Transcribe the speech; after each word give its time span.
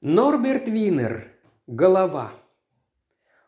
Норберт 0.00 0.68
Винер. 0.68 1.26
Голова. 1.66 2.30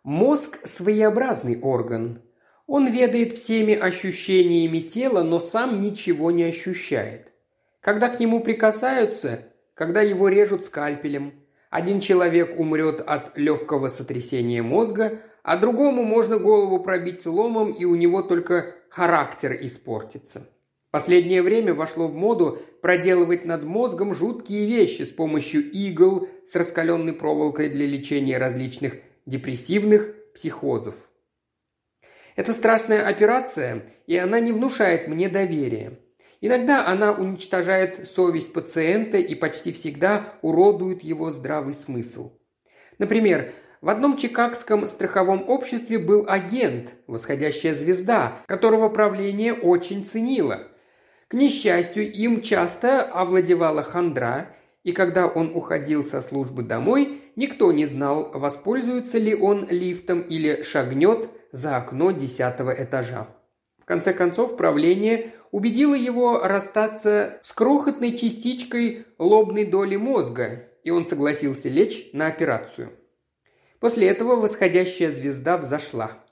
Мозг– 0.02 0.58
своеобразный 0.65 1.61
орган. 1.61 2.23
Он 2.67 2.91
ведает 2.91 3.34
всеми 3.34 3.73
ощущениями 3.73 4.81
тела, 4.81 5.23
но 5.23 5.39
сам 5.39 5.81
ничего 5.81 6.33
не 6.33 6.42
ощущает. 6.42 7.33
Когда 7.81 8.09
к 8.09 8.18
нему 8.18 8.41
прикасаются, 8.41 9.45
когда 9.75 10.02
его 10.02 10.27
режут 10.27 10.64
скальпелем, 10.64 11.34
один 11.71 12.00
человек 12.00 12.59
умрет 12.59 13.01
от 13.01 13.39
легкого 13.39 13.87
сотрясения 13.87 14.61
мозга, 14.61 15.23
а 15.45 15.57
другому 15.57 16.03
можно 16.03 16.37
голову 16.39 16.82
пробить 16.82 17.27
ломом, 17.27 17.71
и 17.71 17.85
у 17.85 17.95
него 17.95 18.23
только 18.23 18.75
характер 18.89 19.57
испортится. 19.61 20.48
Последнее 20.91 21.43
время 21.43 21.72
вошло 21.72 22.09
в 22.09 22.14
моду 22.14 22.59
проделывать 22.82 23.45
над 23.45 23.62
мозгом 23.62 24.12
жуткие 24.12 24.66
вещи 24.66 25.02
с 25.02 25.11
помощью 25.11 25.70
игл 25.70 26.29
с 26.45 26.57
раскаленной 26.57 27.12
проволокой 27.12 27.68
для 27.68 27.86
лечения 27.86 28.39
различных 28.39 28.96
депрессивных 29.25 30.14
психозов. 30.34 30.96
Это 32.34 32.52
страшная 32.52 33.06
операция, 33.06 33.86
и 34.06 34.16
она 34.16 34.40
не 34.40 34.50
внушает 34.50 35.06
мне 35.06 35.28
доверия. 35.28 35.98
Иногда 36.40 36.86
она 36.86 37.12
уничтожает 37.12 38.09
совесть 38.09 38.52
пациента 38.52 39.18
и 39.18 39.34
почти 39.34 39.72
всегда 39.72 40.34
уродует 40.42 41.04
его 41.04 41.30
здравый 41.30 41.74
смысл. 41.74 42.32
Например, 42.98 43.52
в 43.80 43.88
одном 43.88 44.16
чикагском 44.16 44.88
страховом 44.88 45.48
обществе 45.48 45.98
был 45.98 46.24
агент, 46.28 46.95
восходящая 47.06 47.74
звезда, 47.74 48.42
которого 48.46 48.88
правление 48.88 49.54
очень 49.54 50.04
ценило. 50.04 50.70
К 51.30 51.34
несчастью, 51.34 52.12
им 52.12 52.42
часто 52.42 53.02
овладевала 53.04 53.84
хандра, 53.84 54.56
и 54.82 54.90
когда 54.90 55.28
он 55.28 55.54
уходил 55.54 56.02
со 56.02 56.22
службы 56.22 56.64
домой, 56.64 57.22
никто 57.36 57.70
не 57.70 57.86
знал, 57.86 58.32
воспользуется 58.34 59.18
ли 59.18 59.36
он 59.36 59.64
лифтом 59.70 60.22
или 60.22 60.62
шагнет 60.62 61.30
за 61.52 61.76
окно 61.76 62.10
десятого 62.10 62.72
этажа. 62.72 63.28
В 63.78 63.84
конце 63.84 64.12
концов, 64.12 64.56
правление 64.56 65.33
убедило 65.53 65.95
его 65.95 66.41
расстаться 66.41 67.39
с 67.44 67.53
крохотной 67.53 68.17
частичкой 68.17 69.06
лобной 69.17 69.67
доли 69.67 69.94
мозга, 69.94 70.65
и 70.83 70.91
он 70.91 71.06
согласился 71.06 71.69
лечь 71.69 72.11
на 72.12 72.27
операцию. 72.27 72.91
После 73.78 74.09
этого 74.09 74.34
восходящая 74.34 75.12
звезда 75.12 75.59
взошла. 75.59 76.25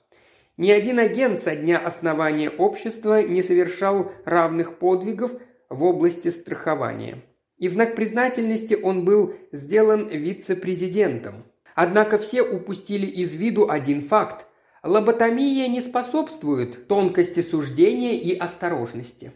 Ни 0.59 0.71
один 0.71 0.99
агент 0.99 1.41
со 1.41 1.55
дня 1.55 1.77
основания 1.77 2.49
общества 2.49 3.23
не 3.23 3.41
совершал 3.41 4.11
равных 4.25 4.77
подвигов 4.77 5.31
в 5.69 5.85
области 5.85 6.27
страхования. 6.27 7.23
И 7.57 7.69
в 7.69 7.71
знак 7.71 7.95
признательности 7.95 8.73
он 8.73 9.05
был 9.05 9.35
сделан 9.53 10.09
вице-президентом. 10.09 11.45
Однако 11.75 12.17
все 12.17 12.41
упустили 12.41 13.05
из 13.05 13.35
виду 13.35 13.69
один 13.69 14.01
факт. 14.01 14.47
Лоботомия 14.83 15.69
не 15.69 15.79
способствует 15.79 16.89
тонкости 16.89 17.39
суждения 17.39 18.15
и 18.15 18.35
осторожности. 18.35 19.31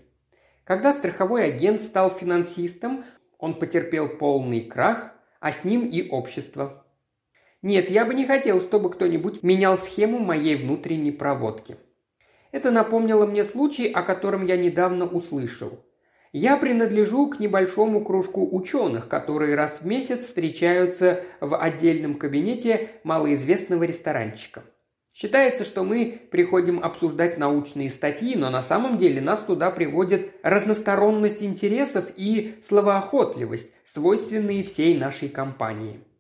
Когда 0.66 0.92
страховой 0.92 1.46
агент 1.46 1.82
стал 1.84 2.10
финансистом, 2.10 3.06
он 3.38 3.58
потерпел 3.60 4.10
полный 4.10 4.60
крах, 4.60 5.14
а 5.40 5.54
с 5.54 5.64
ним 5.64 5.86
и 5.86 6.06
общество. 6.10 6.83
Нет, 7.64 7.90
я 7.90 8.04
бы 8.04 8.14
не 8.14 8.26
хотел, 8.26 8.60
чтобы 8.62 8.90
кто-нибудь 8.90 9.42
менял 9.42 9.78
схему 9.78 10.20
моей 10.20 10.58
внутренней 10.58 11.14
проводки. 11.14 11.78
Это 12.52 12.72
напомнило 12.72 13.26
мне 13.26 13.46
случай, 13.46 13.88
о 13.88 14.04
котором 14.04 14.46
я 14.46 14.58
недавно 14.58 15.08
услышал. 15.08 15.80
Я 16.34 16.58
принадлежу 16.58 17.30
к 17.30 17.40
небольшому 17.40 18.04
кружку 18.04 18.46
ученых, 18.52 19.08
которые 19.08 19.56
раз 19.56 19.80
в 19.80 19.86
месяц 19.86 20.26
встречаются 20.26 21.24
в 21.40 21.56
отдельном 21.56 22.16
кабинете 22.16 22.90
малоизвестного 23.06 23.84
ресторанчика. 23.84 24.64
Считается, 25.14 25.64
что 25.64 25.86
мы 25.86 26.20
приходим 26.32 26.84
обсуждать 26.84 27.38
научные 27.38 27.90
статьи, 27.90 28.36
но 28.36 28.50
на 28.50 28.62
самом 28.62 28.98
деле 28.98 29.22
нас 29.22 29.40
туда 29.40 29.72
приводит 29.72 30.34
разносторонность 30.44 31.42
интересов 31.42 32.12
и 32.18 32.56
словоохотливость, 32.62 33.70
свойственные 33.86 34.64
всей 34.64 34.98
нашей 34.98 35.30
компании– 35.30 36.02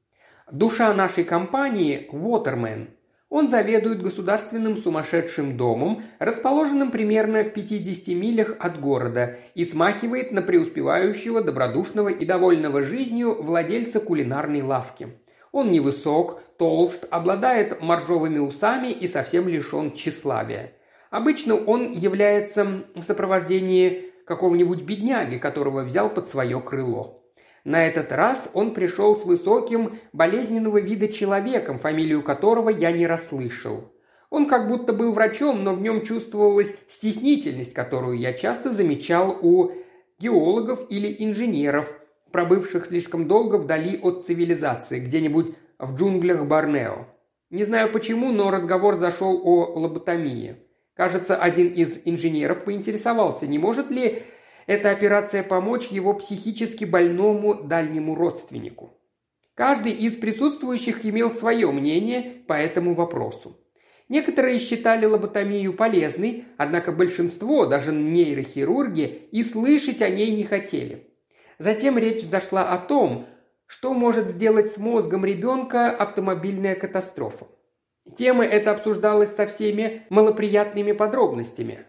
Душа 0.53 0.93
нашей 0.93 1.23
компании– 1.23 2.07
Waterman. 2.13 2.89
Он 3.29 3.49
заведует 3.49 4.03
государственным 4.03 4.77
сумасшедшим 4.77 5.57
домом, 5.57 6.03
расположенным 6.19 6.91
примерно 6.91 7.43
в 7.43 7.53
50 7.53 8.09
милях 8.09 8.55
от 8.59 8.79
города, 8.79 9.39
и 9.55 9.63
смахивает 9.63 10.31
на 10.31 10.43
преуспевающего, 10.43 11.41
добродушного 11.41 12.09
и 12.09 12.23
довольного 12.23 12.83
жизнью 12.83 13.41
владельца 13.41 13.99
кулинарной 13.99 14.61
лавки. 14.61 15.17
Он 15.51 15.71
невысок, 15.71 16.43
толст, 16.59 17.07
обладает 17.09 17.81
моржовыми 17.81 18.37
усами 18.37 18.89
и 18.91 19.07
совсем 19.07 19.47
лишен 19.47 19.93
тщеславия. 19.93 20.73
Обычно 21.09 21.55
он 21.55 21.93
является 21.93 22.83
в 22.93 23.01
сопровождении 23.01 24.11
какого-нибудь 24.27 24.83
бедняги, 24.83 25.39
которого 25.39 25.81
взял 25.81 26.11
под 26.11 26.29
свое 26.29 26.61
крыло. 26.61 27.22
На 27.63 27.87
этот 27.87 28.11
раз 28.11 28.49
он 28.53 28.73
пришел 28.73 29.15
с 29.15 29.25
высоким, 29.25 29.97
болезненного 30.11 30.79
вида 30.79 31.07
человеком, 31.07 31.77
фамилию 31.77 32.21
которого 32.21 32.69
я 32.69 32.91
не 32.91 33.07
расслышал. 33.07 33.89
Он 34.29 34.47
как 34.47 34.67
будто 34.67 34.93
был 34.93 35.13
врачом, 35.13 35.63
но 35.63 35.73
в 35.73 35.81
нем 35.81 36.01
чувствовалась 36.01 36.73
стеснительность, 36.89 37.73
которую 37.73 38.17
я 38.17 38.33
часто 38.33 38.71
замечал 38.71 39.37
у 39.41 39.71
геологов 40.19 40.85
или 40.89 41.15
инженеров, 41.19 41.95
пробывших 42.31 42.87
слишком 42.87 43.27
долго 43.27 43.57
вдали 43.57 43.99
от 44.01 44.25
цивилизации, 44.25 44.99
где-нибудь 44.99 45.55
в 45.77 45.95
джунглях 45.95 46.45
Борнео. 46.45 47.05
Не 47.49 47.63
знаю 47.63 47.91
почему, 47.91 48.31
но 48.31 48.49
разговор 48.49 48.95
зашел 48.95 49.39
о 49.43 49.79
лоботомии. 49.79 50.57
Кажется, 50.95 51.35
один 51.35 51.67
из 51.67 52.01
инженеров 52.05 52.63
поинтересовался, 52.63 53.47
не 53.47 53.59
может 53.59 53.91
ли 53.91 54.23
эта 54.67 54.91
операция 54.91 55.43
помочь 55.43 55.87
его 55.87 56.13
психически 56.13 56.85
больному 56.85 57.63
дальнему 57.63 58.15
родственнику. 58.15 58.99
Каждый 59.55 59.91
из 59.91 60.15
присутствующих 60.15 61.05
имел 61.05 61.29
свое 61.29 61.71
мнение 61.71 62.43
по 62.47 62.53
этому 62.53 62.93
вопросу. 62.93 63.59
Некоторые 64.09 64.59
считали 64.59 65.05
лоботомию 65.05 65.73
полезной, 65.73 66.45
однако 66.57 66.91
большинство, 66.91 67.65
даже 67.65 67.91
нейрохирурги, 67.91 69.27
и 69.31 69.43
слышать 69.43 70.01
о 70.01 70.09
ней 70.09 70.35
не 70.35 70.43
хотели. 70.43 71.07
Затем 71.59 71.97
речь 71.97 72.23
зашла 72.23 72.71
о 72.73 72.77
том, 72.77 73.27
что 73.65 73.93
может 73.93 74.27
сделать 74.27 74.71
с 74.71 74.77
мозгом 74.77 75.23
ребенка 75.23 75.89
автомобильная 75.89 76.75
катастрофа. 76.75 77.47
Тема 78.15 78.43
эта 78.43 78.71
обсуждалась 78.71 79.33
со 79.33 79.47
всеми 79.47 80.05
малоприятными 80.09 80.91
подробностями. 80.91 81.85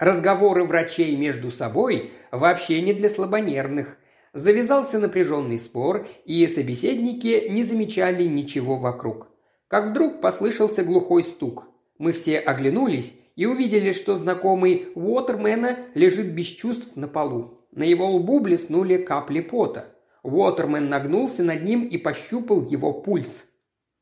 Разговоры 0.00 0.64
врачей 0.64 1.14
между 1.14 1.50
собой 1.50 2.12
вообще 2.32 2.80
не 2.80 2.94
для 2.94 3.10
слабонервных. 3.10 3.98
Завязался 4.32 4.98
напряженный 4.98 5.58
спор, 5.58 6.08
и 6.24 6.46
собеседники 6.46 7.48
не 7.50 7.64
замечали 7.64 8.24
ничего 8.24 8.76
вокруг. 8.76 9.28
Как 9.68 9.90
вдруг 9.90 10.22
послышался 10.22 10.84
глухой 10.84 11.22
стук. 11.22 11.68
Мы 11.98 12.12
все 12.12 12.38
оглянулись 12.38 13.12
и 13.36 13.44
увидели, 13.44 13.92
что 13.92 14.14
знакомый 14.14 14.88
Уотермена 14.94 15.76
лежит 15.94 16.32
без 16.32 16.46
чувств 16.46 16.96
на 16.96 17.06
полу. 17.06 17.66
На 17.70 17.82
его 17.82 18.06
лбу 18.10 18.40
блеснули 18.40 18.96
капли 18.96 19.40
пота. 19.40 19.94
Уотермен 20.22 20.88
нагнулся 20.88 21.42
над 21.42 21.62
ним 21.62 21.86
и 21.86 21.98
пощупал 21.98 22.64
его 22.64 22.94
пульс. 22.94 23.44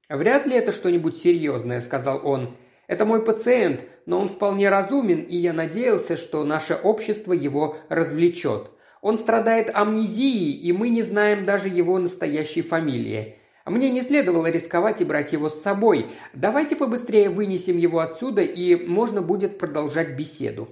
«Вряд 0.09 0.47
ли 0.47 0.55
это 0.55 0.71
что-нибудь 0.71 1.17
серьезное»,— 1.17 1.81
сказал 1.83 2.21
он. 2.25 2.51
Это 2.89 3.05
мой 3.05 3.25
пациент, 3.25 3.85
но 4.07 4.19
он 4.19 4.29
вполне 4.29 4.69
разумен, 4.71 5.21
и 5.21 5.37
я 5.37 5.53
надеялся, 5.53 6.17
что 6.17 6.43
наше 6.43 6.75
общество 6.75 7.33
его 7.33 7.77
развлечет. 7.89 8.71
Он 9.03 9.19
страдает 9.19 9.71
амнезией, 9.73 10.53
и 10.55 10.73
мы 10.73 10.89
не 10.89 11.03
знаем 11.03 11.45
даже 11.45 11.69
его 11.69 11.99
настоящей 11.99 12.63
фамилии. 12.63 13.37
Мне 13.67 13.91
не 13.91 14.01
следовало 14.01 14.47
рисковать 14.51 15.03
и 15.03 15.05
брать 15.05 15.35
его 15.35 15.51
с 15.51 15.61
собой. 15.61 16.07
Давайте 16.33 16.75
побыстрее 16.75 17.29
вынесем 17.29 17.77
его 17.77 18.01
отсюда, 18.01 18.41
и 18.41 18.75
можно 18.75 19.21
будет 19.23 19.59
продолжать 19.59 20.17
беседу». 20.17 20.71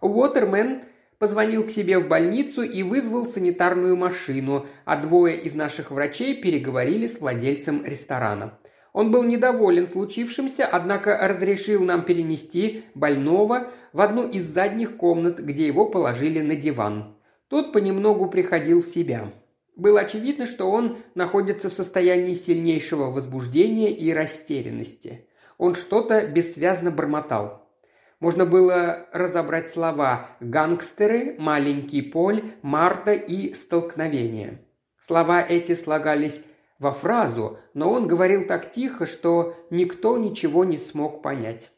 Уотермен 0.00 0.82
позвонил 1.18 1.64
к 1.64 1.70
себе 1.70 1.98
в 1.98 2.06
больницу 2.06 2.62
и 2.62 2.82
вызвал 2.82 3.24
санитарную 3.24 3.96
машину, 3.96 4.66
а 4.84 4.96
двое 4.96 5.40
из 5.40 5.54
наших 5.54 5.90
врачей 5.90 6.40
переговорили 6.40 7.06
с 7.06 7.18
владельцем 7.20 7.84
ресторана. 7.84 8.58
Он 8.98 9.12
был 9.12 9.22
недоволен 9.22 9.86
случившимся, 9.86 10.66
однако 10.66 11.16
разрешил 11.22 11.84
нам 11.84 12.02
перенести 12.02 12.82
больного 12.96 13.70
в 13.92 14.00
одну 14.00 14.26
из 14.26 14.42
задних 14.42 14.96
комнат, 14.96 15.38
где 15.38 15.68
его 15.68 15.86
положили 15.86 16.40
на 16.40 16.56
диван. 16.56 17.14
Тот 17.46 17.72
понемногу 17.72 18.28
приходил 18.28 18.82
в 18.82 18.86
себя. 18.86 19.32
Было 19.76 20.00
очевидно, 20.00 20.46
что 20.46 20.68
он 20.68 20.98
находится 21.14 21.70
в 21.70 21.74
состоянии 21.74 22.34
сильнейшего 22.34 23.12
возбуждения 23.12 23.92
и 23.92 24.12
растерянности. 24.12 25.28
Он 25.58 25.76
что-то 25.76 26.26
бессвязно 26.26 26.90
бормотал. 26.90 27.70
Можно 28.18 28.46
было 28.46 29.06
разобрать 29.12 29.70
слова 29.70 30.30
«гангстеры», 30.40 31.36
«маленький 31.38 32.02
Поль», 32.02 32.42
«Марта» 32.62 33.12
и 33.12 33.54
«столкновение». 33.54 34.64
Слова 34.98 35.40
эти 35.40 35.76
слагались 35.76 36.40
во 36.78 36.92
фразу, 36.92 37.58
но 37.74 37.90
он 37.90 38.06
говорил 38.06 38.44
так 38.44 38.70
тихо, 38.70 39.06
что 39.06 39.56
никто 39.70 40.16
ничего 40.16 40.64
не 40.64 40.76
смог 40.76 41.22
понять. 41.22 41.72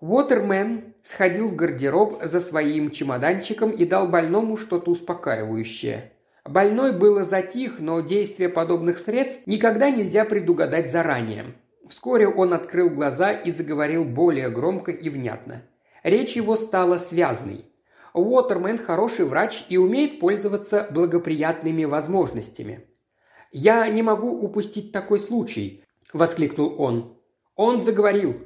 Уотермен 0.00 0.94
сходил 1.02 1.48
в 1.48 1.56
гардероб 1.56 2.22
за 2.22 2.40
своим 2.40 2.90
чемоданчиком 2.90 3.70
и 3.70 3.84
дал 3.86 4.08
больному 4.08 4.56
что-то 4.56 4.90
успокаивающее. 4.90 6.12
Больной 6.44 6.92
было 6.92 7.22
затих, 7.22 7.80
но 7.80 8.00
действие 8.00 8.48
подобных 8.48 8.98
средств 8.98 9.46
никогда 9.46 9.90
нельзя 9.90 10.24
предугадать 10.24 10.90
заранее. 10.90 11.54
Вскоре 11.88 12.28
он 12.28 12.52
открыл 12.52 12.90
глаза 12.90 13.32
и 13.32 13.50
заговорил 13.50 14.04
более 14.04 14.50
громко 14.50 14.90
и 14.90 15.08
внятно. 15.08 15.62
Речь 16.02 16.36
его 16.36 16.56
стала 16.56 16.98
связной. 16.98 17.64
Уотермен 18.12 18.78
хороший 18.78 19.24
врач 19.24 19.64
и 19.68 19.76
умеет 19.76 20.20
пользоваться 20.20 20.86
благоприятными 20.90 21.84
возможностями. 21.84 22.84
«Я 23.58 23.88
не 23.88 24.02
могу 24.02 24.38
упустить 24.38 24.92
такой 24.92 25.18
случай»,– 25.18 25.82
воскликнул 26.12 26.74
он. 26.78 27.16
Он 27.54 27.80
заговорил. 27.80 28.36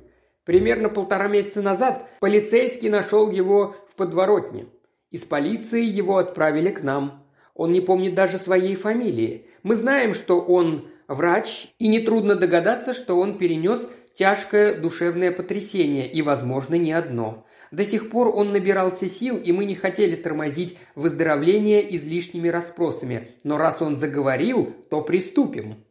Примерно 0.44 0.88
полтора 0.88 1.26
месяца 1.26 1.62
назад 1.62 2.08
полицейский 2.20 2.90
нашел 2.90 3.28
его 3.28 3.74
в 3.88 3.96
подворотне. 3.96 4.66
Из 5.10 5.24
полиции 5.24 5.82
его 5.82 6.18
отправили 6.18 6.70
к 6.70 6.84
нам. 6.84 7.26
Он 7.54 7.72
не 7.72 7.80
помнит 7.80 8.14
даже 8.14 8.38
своей 8.38 8.76
фамилии. 8.76 9.46
Мы 9.64 9.74
знаем, 9.74 10.14
что 10.14 10.40
он 10.40 10.86
врач, 11.08 11.74
и 11.80 11.88
нетрудно 11.88 12.36
догадаться, 12.36 12.94
что 12.94 13.18
он 13.18 13.36
перенес 13.36 13.88
тяжкое 14.14 14.80
душевное 14.80 15.32
потрясение, 15.32 16.08
и, 16.08 16.22
возможно, 16.22 16.76
не 16.76 16.92
одно. 16.92 17.44
До 17.70 17.84
сих 17.84 18.10
пор 18.10 18.28
он 18.28 18.52
набирался 18.52 19.08
сил, 19.08 19.36
и 19.36 19.52
мы 19.52 19.64
не 19.64 19.74
хотели 19.74 20.16
тормозить 20.16 20.76
выздоровление 20.94 21.94
излишними 21.94 22.48
расспросами. 22.48 23.36
Но 23.44 23.58
раз 23.58 23.80
он 23.80 23.98
заговорил, 23.98 24.74
то 24.90 25.02
приступим. 25.02 25.84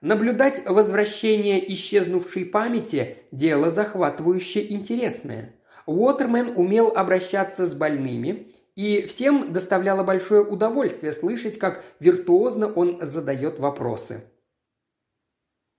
Наблюдать 0.00 0.62
возвращение 0.64 1.72
исчезнувшей 1.72 2.46
памяти– 2.46 3.18
дело 3.32 3.68
захватывающее 3.68 4.72
интересное. 4.72 5.54
Уотермен 5.86 6.54
умел 6.56 6.92
обращаться 6.94 7.66
с 7.66 7.74
больными, 7.74 8.52
и 8.74 9.02
всем 9.06 9.52
доставляло 9.52 10.04
большое 10.04 10.42
удовольствие 10.42 11.12
слышать, 11.12 11.58
как 11.58 11.84
виртуозно 11.98 12.72
он 12.72 13.00
задает 13.02 13.58
вопросы. 13.58 14.22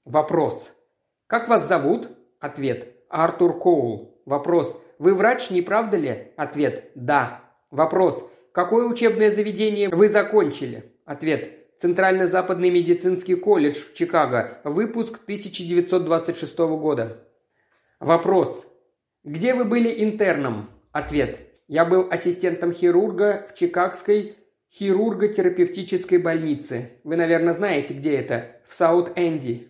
Вопрос. 0.04 0.74
«Как 1.28 1.48
вас 1.48 1.68
зовут?» 1.68 2.10
Ответ. 2.40 2.94
«Артур 3.10 3.58
Коул». 3.58 4.22
Вопрос. 4.26 4.78
«Вы 5.00 5.16
врач, 5.16 5.50
не 5.50 5.64
правда 5.64 5.98
ли?» 5.98 6.28
Ответ. 6.38 6.92
«Да». 6.94 7.42
Вопрос. 7.72 8.30
«Какое 8.52 8.86
учебное 8.88 9.32
заведение 9.32 9.90
вы 9.90 10.10
закончили?» 10.10 10.94
Ответ. 11.06 11.60
Центрально-Западный 11.80 12.70
медицинский 12.70 13.36
колледж 13.36 13.78
в 13.78 13.94
Чикаго. 13.96 14.60
Выпуск 14.64 15.22
1926 15.24 16.58
года. 16.78 17.26
Вопрос. 18.00 18.68
Где 19.24 19.54
вы 19.54 19.64
были 19.64 20.04
интерном? 20.04 20.70
Ответ. 20.92 21.40
Я 21.68 21.86
был 21.86 22.08
ассистентом 22.12 22.74
хирурга 22.74 23.48
в 23.50 23.56
Чикагской 23.56 24.36
хирурго-терапевтической 24.72 26.18
больнице. 26.18 26.92
Вы, 27.04 27.16
наверное, 27.16 27.54
знаете, 27.54 27.94
где 27.94 28.18
это. 28.18 28.58
В 28.68 28.74
Саут-Энди. 28.74 29.70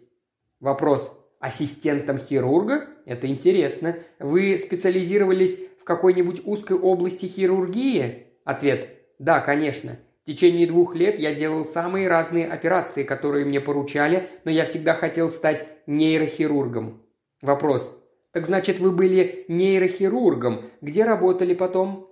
Вопрос. 0.60 1.16
Ассистентом 1.39 2.18
хирурга? 2.18 2.88
Это 3.06 3.27
интересно. 3.27 3.95
Вы 4.19 4.57
специализировались 4.57 5.57
в 5.80 5.86
какой-нибудь 5.86 6.41
узкой 6.45 6.77
области 6.77 7.25
хирургии? 7.25 8.27
Ответ. 8.44 8.89
Да, 9.19 9.39
конечно. 9.39 9.97
В 10.24 10.25
течение 10.25 10.68
двух 10.68 10.95
лет 10.95 11.18
я 11.18 11.33
делал 11.33 11.65
самые 11.65 12.07
разные 12.07 12.47
операции, 12.47 13.03
которые 13.03 13.45
мне 13.45 13.62
поручали, 13.62 14.30
но 14.44 14.51
я 14.51 14.65
всегда 14.65 14.94
хотел 14.94 15.30
стать 15.30 15.65
нейрохирургом. 15.88 17.01
Вопрос. 17.41 17.95
Так 18.31 18.45
значит, 18.45 18.80
вы 18.80 18.91
были 18.91 19.45
нейрохирургом. 19.47 20.69
Где 20.81 21.06
работали 21.06 21.53
потом? 21.53 22.09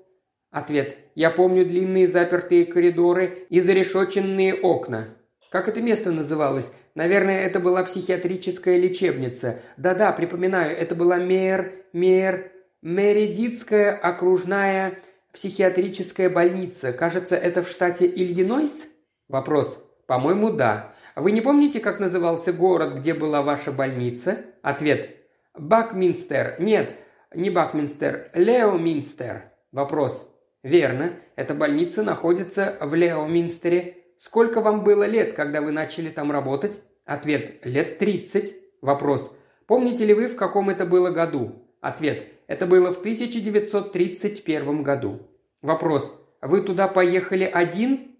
Ответ. 0.51 0.97
Я 1.15 1.31
помню 1.31 1.65
длинные 1.65 2.07
запертые 2.07 2.65
коридоры 2.65 3.45
и 3.49 3.59
зарешоченные 3.59 4.55
окна. 4.55 5.09
Как 5.51 5.67
это 5.67 5.81
место 5.81 6.11
называлось? 6.11 6.71
Наверное, 6.97 7.41
это 7.41 7.59
была 7.59 7.83
психиатрическая 7.83 8.75
лечебница. 8.77 9.59
Да-да, 9.77 10.11
припоминаю, 10.11 10.75
это 10.75 10.95
была 10.95 11.17
Мер... 11.17 11.85
Мер... 11.93 12.51
Мередитская 12.81 13.95
окружная 13.95 14.97
психиатрическая 15.31 16.27
больница. 16.27 16.93
Кажется, 16.93 17.35
это 17.35 17.61
в 17.61 17.69
штате 17.69 18.07
Иллинойс? 18.07 18.87
Вопрос. 19.27 19.79
По-моему, 20.07 20.49
да. 20.49 20.95
Вы 21.15 21.33
не 21.33 21.41
помните, 21.41 21.81
как 21.81 21.99
назывался 21.99 22.51
город, 22.51 22.95
где 22.97 23.13
была 23.13 23.43
ваша 23.43 23.71
больница? 23.71 24.39
Ответ. 24.63 25.17
Бакминстер. 25.55 26.55
Нет, 26.57 26.95
не 27.31 27.51
Бакминстер. 27.51 28.31
Леоминстер. 28.33 29.51
Вопрос. 29.71 30.27
Верно. 30.63 31.13
Эта 31.35 31.53
больница 31.53 32.01
находится 32.01 32.75
в 32.81 32.95
Леоминстере. 32.95 33.96
Сколько 34.17 34.61
вам 34.61 34.83
было 34.83 35.03
лет, 35.03 35.33
когда 35.33 35.61
вы 35.61 35.71
начали 35.71 36.09
там 36.09 36.31
работать? 36.31 36.81
Ответ. 37.05 37.65
Лет 37.65 37.99
30. 37.99 38.55
Вопрос. 38.81 39.31
Помните 39.67 40.05
ли 40.05 40.13
вы, 40.13 40.27
в 40.27 40.35
каком 40.35 40.69
это 40.69 40.85
было 40.85 41.09
году? 41.09 41.63
Ответ. 41.81 42.25
Это 42.47 42.65
было 42.65 42.93
в 42.93 42.99
1931 42.99 44.83
году. 44.83 45.19
Вопрос. 45.61 46.11
Вы 46.41 46.61
туда 46.61 46.87
поехали 46.87 47.43
один? 47.43 48.15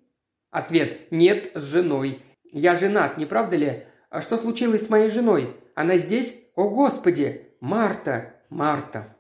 Ответ. 0.52 1.12
Нет, 1.12 1.52
с 1.54 1.62
женой. 1.64 2.22
Я 2.52 2.76
женат, 2.76 3.18
не 3.18 3.26
правда 3.26 3.56
ли? 3.56 3.84
А 4.10 4.22
что 4.22 4.38
случилось 4.38 4.86
с 4.86 4.90
моей 4.90 5.10
женой? 5.10 5.56
Она 5.76 5.98
здесь? 5.98 6.36
О, 6.56 6.70
Господи! 6.70 7.52
Марта! 7.60 8.36
Марта! 8.50 9.16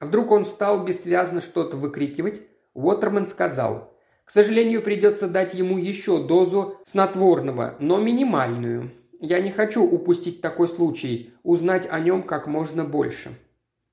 Вдруг 0.00 0.30
он 0.30 0.46
стал 0.46 0.84
бессвязно 0.84 1.40
что-то 1.40 1.76
выкрикивать. 1.76 2.42
Уотерман 2.74 3.28
сказал. 3.28 3.91
К 4.24 4.30
сожалению, 4.30 4.82
придется 4.82 5.28
дать 5.28 5.54
ему 5.54 5.78
еще 5.78 6.22
дозу 6.22 6.78
снотворного, 6.84 7.76
но 7.80 7.98
минимальную. 7.98 8.92
Я 9.20 9.40
не 9.40 9.50
хочу 9.50 9.84
упустить 9.84 10.40
такой 10.40 10.68
случай, 10.68 11.34
узнать 11.42 11.88
о 11.90 12.00
нем 12.00 12.22
как 12.22 12.46
можно 12.46 12.84
больше. 12.84 13.30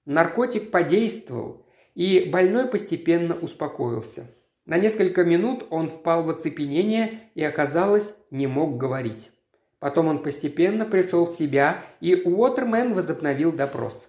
Наркотик 0.06 0.72
подействовал, 0.72 1.66
и 1.94 2.30
больной 2.32 2.68
постепенно 2.68 3.36
успокоился. 3.36 4.28
На 4.66 4.78
несколько 4.78 5.24
минут 5.24 5.66
он 5.70 5.90
впал 5.90 6.24
в 6.24 6.30
оцепенение 6.30 7.32
и, 7.36 7.44
оказалось, 7.44 8.14
не 8.32 8.48
мог 8.48 8.78
говорить. 8.78 9.32
Потом 9.80 10.08
он 10.08 10.22
постепенно 10.22 10.86
пришел 10.86 11.26
в 11.26 11.32
себя, 11.32 11.84
и 12.02 12.16
Уотермен 12.16 12.94
возобновил 12.94 13.52
допрос. 13.52 14.08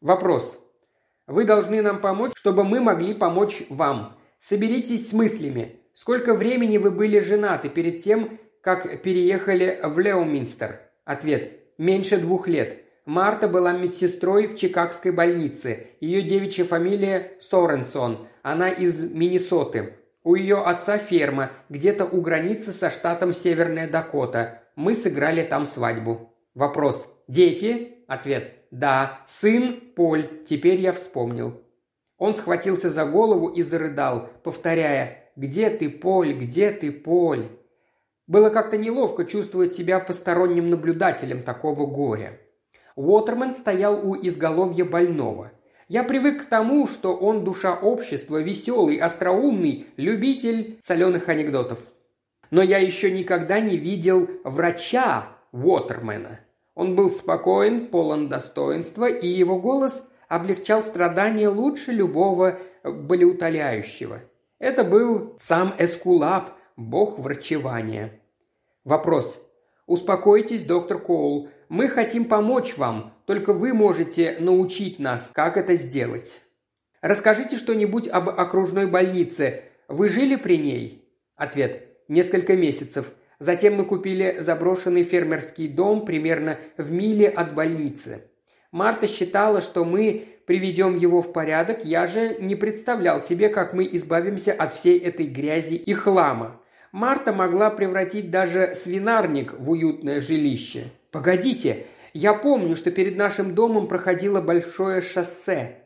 Вопрос. 0.00 0.58
Вы 1.26 1.44
должны 1.44 1.80
нам 1.80 2.00
помочь, 2.00 2.32
чтобы 2.36 2.64
мы 2.64 2.80
могли 2.80 3.14
помочь 3.14 3.62
вам. 3.68 4.16
Соберитесь 4.40 5.10
с 5.10 5.12
мыслями. 5.12 5.76
Сколько 5.92 6.32
времени 6.32 6.78
вы 6.78 6.90
были 6.90 7.20
женаты 7.20 7.68
перед 7.68 8.02
тем, 8.02 8.38
как 8.62 9.02
переехали 9.02 9.78
в 9.82 9.98
Леоминстер? 9.98 10.80
Ответ. 11.04 11.60
Меньше 11.76 12.16
двух 12.16 12.48
лет. 12.48 12.78
Марта 13.04 13.48
была 13.48 13.72
медсестрой 13.72 14.46
в 14.46 14.56
Чикагской 14.56 15.12
больнице. 15.12 15.88
Ее 16.00 16.22
девичья 16.22 16.64
фамилия 16.64 17.32
Соренсон. 17.40 18.28
Она 18.42 18.70
из 18.70 19.04
Миннесоты. 19.04 19.94
У 20.22 20.34
ее 20.34 20.62
отца 20.62 20.96
ферма, 20.96 21.50
где-то 21.68 22.06
у 22.06 22.22
границы 22.22 22.72
со 22.72 22.88
штатом 22.88 23.34
Северная 23.34 23.90
Дакота. 23.90 24.62
Мы 24.74 24.94
сыграли 24.94 25.42
там 25.42 25.66
свадьбу. 25.66 26.34
Вопрос. 26.54 27.06
Дети? 27.28 28.04
Ответ. 28.06 28.54
Да. 28.70 29.20
Сын 29.26 29.80
Поль. 29.94 30.44
Теперь 30.46 30.80
я 30.80 30.92
вспомнил. 30.92 31.60
Он 32.20 32.34
схватился 32.34 32.90
за 32.90 33.06
голову 33.06 33.48
и 33.48 33.62
зарыдал, 33.62 34.28
повторяя 34.44 35.24
«Где 35.36 35.70
ты, 35.70 35.88
Поль? 35.88 36.34
Где 36.34 36.70
ты, 36.70 36.92
Поль?» 36.92 37.46
Было 38.26 38.50
как-то 38.50 38.76
неловко 38.76 39.24
чувствовать 39.24 39.74
себя 39.74 39.98
посторонним 40.00 40.66
наблюдателем 40.66 41.42
такого 41.42 41.86
горя. 41.86 42.38
Уотермен 42.94 43.54
стоял 43.54 44.06
у 44.06 44.14
изголовья 44.14 44.84
больного. 44.84 45.52
Я 45.88 46.04
привык 46.04 46.42
к 46.42 46.44
тому, 46.44 46.86
что 46.86 47.16
он 47.16 47.42
душа 47.42 47.74
общества, 47.74 48.36
веселый, 48.36 48.98
остроумный, 48.98 49.86
любитель 49.96 50.78
соленых 50.82 51.30
анекдотов. 51.30 51.78
Но 52.50 52.60
я 52.60 52.78
еще 52.78 53.10
никогда 53.10 53.60
не 53.60 53.78
видел 53.78 54.28
врача 54.44 55.28
Уотермена. 55.52 56.40
Он 56.74 56.94
был 56.96 57.08
спокоен, 57.08 57.86
полон 57.86 58.28
достоинства, 58.28 59.06
и 59.06 59.26
его 59.26 59.58
голос 59.58 60.04
облегчал 60.30 60.80
страдания 60.80 61.48
лучше 61.48 61.90
любого 61.90 62.58
болеутоляющего. 62.84 64.22
Это 64.60 64.84
был 64.84 65.34
сам 65.38 65.74
Эскулап, 65.76 66.52
бог 66.76 67.18
врачевания. 67.18 68.20
Вопрос. 68.84 69.40
Успокойтесь, 69.86 70.62
доктор 70.62 71.00
Коул. 71.00 71.50
Мы 71.68 71.88
хотим 71.88 72.26
помочь 72.26 72.78
вам, 72.78 73.12
только 73.26 73.52
вы 73.52 73.74
можете 73.74 74.36
научить 74.38 75.00
нас, 75.00 75.30
как 75.34 75.56
это 75.56 75.74
сделать. 75.74 76.42
Расскажите 77.00 77.56
что-нибудь 77.56 78.06
об 78.06 78.30
окружной 78.30 78.86
больнице. 78.86 79.64
Вы 79.88 80.08
жили 80.08 80.36
при 80.36 80.58
ней? 80.58 81.08
Ответ. 81.34 81.88
Несколько 82.06 82.56
месяцев. 82.56 83.14
Затем 83.40 83.74
мы 83.74 83.84
купили 83.84 84.36
заброшенный 84.38 85.02
фермерский 85.02 85.66
дом 85.66 86.04
примерно 86.04 86.58
в 86.76 86.92
миле 86.92 87.28
от 87.28 87.54
больницы. 87.54 88.29
Марта 88.72 89.08
считала, 89.08 89.60
что 89.60 89.84
мы 89.84 90.28
приведем 90.46 90.96
его 90.96 91.22
в 91.22 91.32
порядок, 91.32 91.84
я 91.84 92.06
же 92.06 92.36
не 92.40 92.54
представлял 92.54 93.22
себе, 93.22 93.48
как 93.48 93.72
мы 93.72 93.88
избавимся 93.92 94.52
от 94.52 94.74
всей 94.74 94.98
этой 94.98 95.26
грязи 95.26 95.74
и 95.74 95.92
хлама. 95.92 96.60
Марта 96.92 97.32
могла 97.32 97.70
превратить 97.70 98.30
даже 98.30 98.74
свинарник 98.74 99.54
в 99.58 99.70
уютное 99.70 100.20
жилище. 100.20 100.90
«Погодите, 101.12 101.86
я 102.12 102.34
помню, 102.34 102.76
что 102.76 102.90
перед 102.90 103.16
нашим 103.16 103.54
домом 103.54 103.86
проходило 103.86 104.40
большое 104.40 105.00
шоссе». 105.00 105.76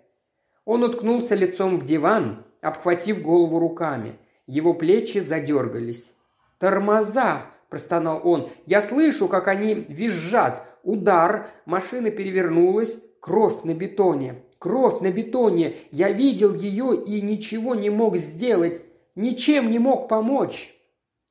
Он 0.65 0.83
уткнулся 0.83 1.35
лицом 1.35 1.79
в 1.79 1.85
диван, 1.85 2.45
обхватив 2.63 3.21
голову 3.21 3.59
руками. 3.59 4.19
Его 4.47 4.73
плечи 4.73 5.19
задергались. 5.19 6.11
«Тормоза!»– 6.59 7.43
простонал 7.69 8.21
он. 8.25 8.51
«Я 8.65 8.81
слышу, 8.81 9.29
как 9.29 9.49
они 9.49 9.75
визжат. 9.75 10.67
Удар, 10.85 11.51
машина 11.65 12.11
перевернулась, 12.11 12.97
кровь 13.19 13.65
на 13.65 13.75
бетоне. 13.75 14.43
Кровь 14.59 15.01
на 15.01 15.11
бетоне. 15.11 15.77
Я 15.91 16.11
видел 16.11 16.55
ее 16.55 17.03
и 17.05 17.23
ничего 17.23 17.75
не 17.75 17.89
мог 17.89 18.17
сделать. 18.17 18.83
Ничем 19.15 19.71
не 19.71 19.79
мог 19.79 20.09
помочь. 20.09 20.75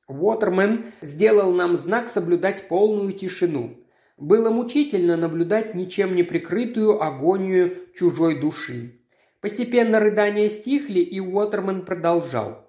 Уотермен 0.08 0.86
сделал 1.00 1.52
нам 1.52 1.76
знак 1.76 2.08
соблюдать 2.08 2.68
полную 2.68 3.12
тишину. 3.12 3.76
Было 4.16 4.50
мучительно 4.50 5.16
наблюдать 5.16 5.74
ничем 5.74 6.14
не 6.14 6.24
прикрытую 6.24 7.02
агонию 7.02 7.88
чужой 7.94 8.40
души. 8.40 9.00
Постепенно 9.40 10.00
рыдания 10.00 10.48
стихли, 10.48 11.00
и 11.00 11.20
Уотермен 11.20 11.84
продолжал. 11.84 12.68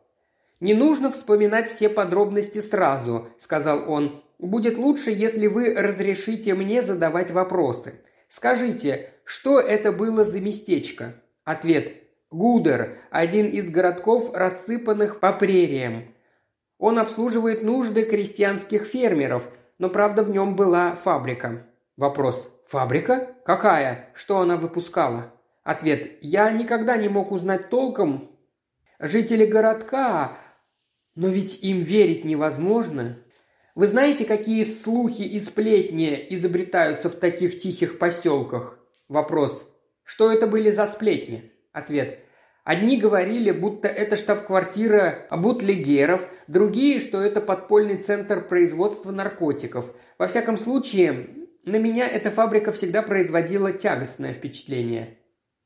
«Не 0.60 0.74
нужно 0.74 1.12
вспоминать 1.12 1.70
все 1.70 1.90
подробности 1.90 2.62
сразу»,– 2.62 3.28
сказал 3.38 3.92
он. 3.92 4.24
«Будет 4.40 4.78
лучше, 4.78 5.12
если 5.12 5.48
вы 5.48 5.74
разрешите 5.74 6.54
мне 6.54 6.82
задавать 6.82 7.32
вопросы. 7.32 8.02
Скажите, 8.28 9.14
что 9.24 9.60
это 9.60 9.92
было 9.92 10.24
за 10.24 10.42
местечко? 10.42 11.16
Ответ. 11.44 11.94
Гудер, 12.32 12.98
один 13.12 13.48
из 13.48 13.70
городков, 13.70 14.34
рассыпанных 14.34 15.20
по 15.20 15.32
прериям. 15.32 16.14
Он 16.78 17.00
обслуживает 17.00 17.64
нужды 17.64 18.04
крестьянских 18.04 18.84
фермеров, 18.84 19.50
но 19.78 19.90
правда 19.90 20.24
в 20.24 20.30
нем 20.30 20.56
была 20.56 20.96
фабрика. 20.96 21.68
Вопрос. 21.98 22.50
Фабрика? 22.66 23.36
Какая? 23.46 24.10
Что 24.14 24.40
она 24.40 24.58
выпускала? 24.58 25.34
Ответ. 25.64 26.18
Я 26.22 26.52
никогда 26.52 26.98
не 26.98 27.08
мог 27.08 27.32
узнать 27.32 27.70
толком. 27.70 28.32
Жители 29.00 29.46
городка... 29.46 30.38
Но 31.18 31.30
ведь 31.30 31.64
им 31.64 31.80
верить 31.80 32.26
невозможно. 32.26 33.18
Вы 33.76 33.88
знаете, 33.88 34.24
какие 34.24 34.64
слухи 34.64 35.24
и 35.24 35.38
сплетни 35.38 36.26
изобретаются 36.30 37.10
в 37.10 37.16
таких 37.16 37.60
тихих 37.60 38.00
поселках? 38.00 38.80
Вопрос. 39.10 39.70
Что 40.04 40.32
это 40.32 40.48
были 40.48 40.72
за 40.72 40.86
сплетни? 40.86 41.52
Ответ. 41.74 42.20
Одни 42.64 42.96
говорили, 42.98 43.52
будто 43.52 43.90
это 43.90 44.16
штаб-квартира 44.16 45.28
бутлегеров, 45.30 46.26
другие, 46.48 47.02
что 47.02 47.22
это 47.22 47.42
подпольный 47.42 47.98
центр 47.98 48.48
производства 48.48 49.12
наркотиков. 49.12 49.94
Во 50.18 50.28
всяком 50.28 50.58
случае, 50.58 51.28
на 51.66 51.76
меня 51.76 52.08
эта 52.08 52.32
фабрика 52.32 52.72
всегда 52.72 53.02
производила 53.02 53.74
тягостное 53.74 54.32
впечатление. 54.32 55.18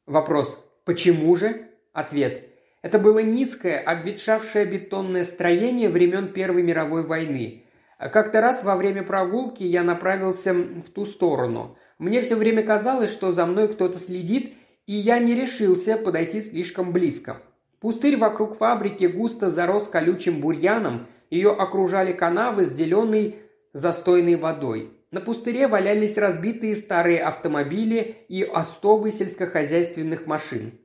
Вопрос. 0.08 0.58
Почему 0.84 1.36
же? 1.36 1.68
Ответ. 1.94 2.50
Это 2.82 2.98
было 2.98 3.20
низкое, 3.20 3.78
обветшавшее 3.78 4.66
бетонное 4.66 5.26
строение 5.26 5.90
времен 5.90 6.34
Первой 6.34 6.64
мировой 6.64 7.04
войны. 7.04 7.66
Как-то 8.00 8.40
раз 8.40 8.64
во 8.64 8.78
время 8.78 9.04
прогулки 9.04 9.64
я 9.64 9.84
направился 9.84 10.54
в 10.54 10.90
ту 10.90 11.06
сторону. 11.06 11.78
Мне 11.98 12.22
все 12.22 12.36
время 12.36 12.64
казалось, 12.64 13.12
что 13.12 13.32
за 13.32 13.46
мной 13.46 13.68
кто-то 13.68 14.00
следит, 14.00 14.54
и 14.88 14.94
я 14.94 15.20
не 15.20 15.36
решился 15.36 15.98
подойти 15.98 16.40
слишком 16.40 16.94
близко. 16.94 17.42
Пустырь 17.82 18.16
вокруг 18.18 18.56
фабрики 18.56 19.04
густо 19.04 19.50
зарос 19.50 19.88
колючим 19.88 20.40
бурьяном, 20.40 21.08
ее 21.30 21.52
окружали 21.52 22.14
канавы 22.14 22.66
с 22.66 22.72
зеленой 22.72 23.36
застойной 23.74 24.36
водой. 24.36 24.92
На 25.12 25.20
пустыре 25.20 25.68
валялись 25.68 26.18
разбитые 26.18 26.76
старые 26.76 27.22
автомобили 27.22 28.26
и 28.30 28.44
остовы 28.44 29.12
сельскохозяйственных 29.12 30.26
машин. 30.26 30.80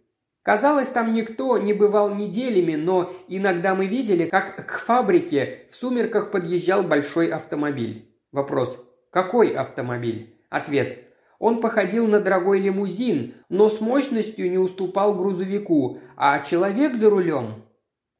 Казалось, 0.44 0.88
там 0.88 1.14
никто 1.14 1.56
не 1.56 1.72
бывал 1.72 2.14
неделями, 2.14 2.74
но 2.74 3.10
иногда 3.28 3.74
мы 3.74 3.86
видели, 3.86 4.26
как 4.26 4.66
к 4.66 4.78
фабрике 4.78 5.62
в 5.70 5.74
сумерках 5.74 6.30
подъезжал 6.30 6.82
большой 6.82 7.28
автомобиль. 7.28 8.14
Вопрос. 8.30 8.78
Какой 9.10 9.54
автомобиль? 9.54 10.38
Ответ. 10.50 10.98
Он 11.38 11.62
походил 11.62 12.06
на 12.06 12.20
дорогой 12.20 12.60
лимузин, 12.60 13.32
но 13.48 13.70
с 13.70 13.80
мощностью 13.80 14.50
не 14.50 14.58
уступал 14.58 15.14
грузовику, 15.14 16.00
а 16.14 16.40
человек 16.40 16.94
за 16.94 17.08
рулем? 17.08 17.64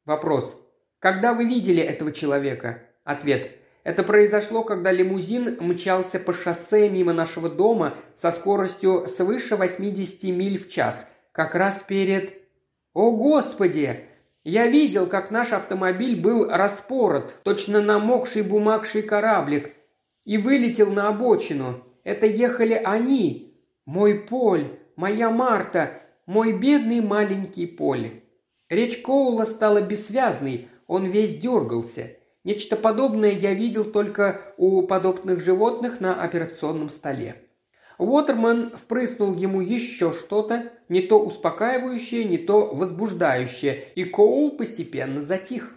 Вопрос. 0.03 0.59
Когда 0.97 1.35
вы 1.35 1.45
видели 1.45 1.83
этого 1.83 2.11
человека? 2.11 2.81
Ответ. 3.03 3.51
Это 3.83 4.01
произошло, 4.01 4.63
когда 4.63 4.91
лимузин 4.91 5.57
мчался 5.59 6.19
по 6.19 6.33
шоссе 6.33 6.89
мимо 6.89 7.13
нашего 7.13 7.49
дома 7.49 7.93
со 8.15 8.31
скоростью 8.31 9.07
свыше 9.07 9.57
80 9.57 10.23
миль 10.35 10.57
в 10.57 10.71
час– 10.71 11.07
как 11.35 11.53
раз 11.53 11.83
перед... 11.83 12.33
О, 12.93 13.11
Господи! 13.11 14.05
Я 14.45 14.67
видел, 14.67 15.05
как 15.05 15.31
наш 15.31 15.51
автомобиль 15.51 16.21
был 16.21 16.47
распорот, 16.49 17.35
точно 17.43 17.81
намокший 17.81 18.41
бумагший 18.41 19.01
кораблик, 19.01 19.73
и 20.23 20.37
вылетел 20.37 20.91
на 20.91 21.09
обочину. 21.09 21.83
Это 22.03 22.25
ехали 22.25 22.73
они. 22.73 23.59
Мой 23.85 24.19
Поль, 24.19 24.79
моя 24.95 25.29
Марта, 25.29 25.91
мой 26.25 26.53
бедный 26.53 27.01
маленький 27.01 27.65
Поль. 27.65 28.21
Речь 28.69 29.01
Коула 29.01 29.43
стала 29.43 29.81
бессвязной, 29.81 30.69
он 30.87 31.05
весь 31.05 31.37
дергался. 31.37 32.11
Нечто 32.43 32.75
подобное 32.77 33.31
я 33.31 33.53
видел 33.53 33.83
только 33.83 34.41
у 34.57 34.83
подобных 34.83 35.43
животных 35.43 35.99
на 35.99 36.21
операционном 36.21 36.89
столе. 36.89 37.44
Уотерман 37.97 38.71
впрыснул 38.71 39.33
ему 39.35 39.61
еще 39.61 40.11
что-то, 40.11 40.71
не 40.89 41.01
то 41.01 41.23
успокаивающее, 41.23 42.25
не 42.25 42.37
то 42.37 42.73
возбуждающее, 42.73 43.83
и 43.95 44.03
Коул 44.03 44.57
постепенно 44.57 45.21
затих. 45.21 45.73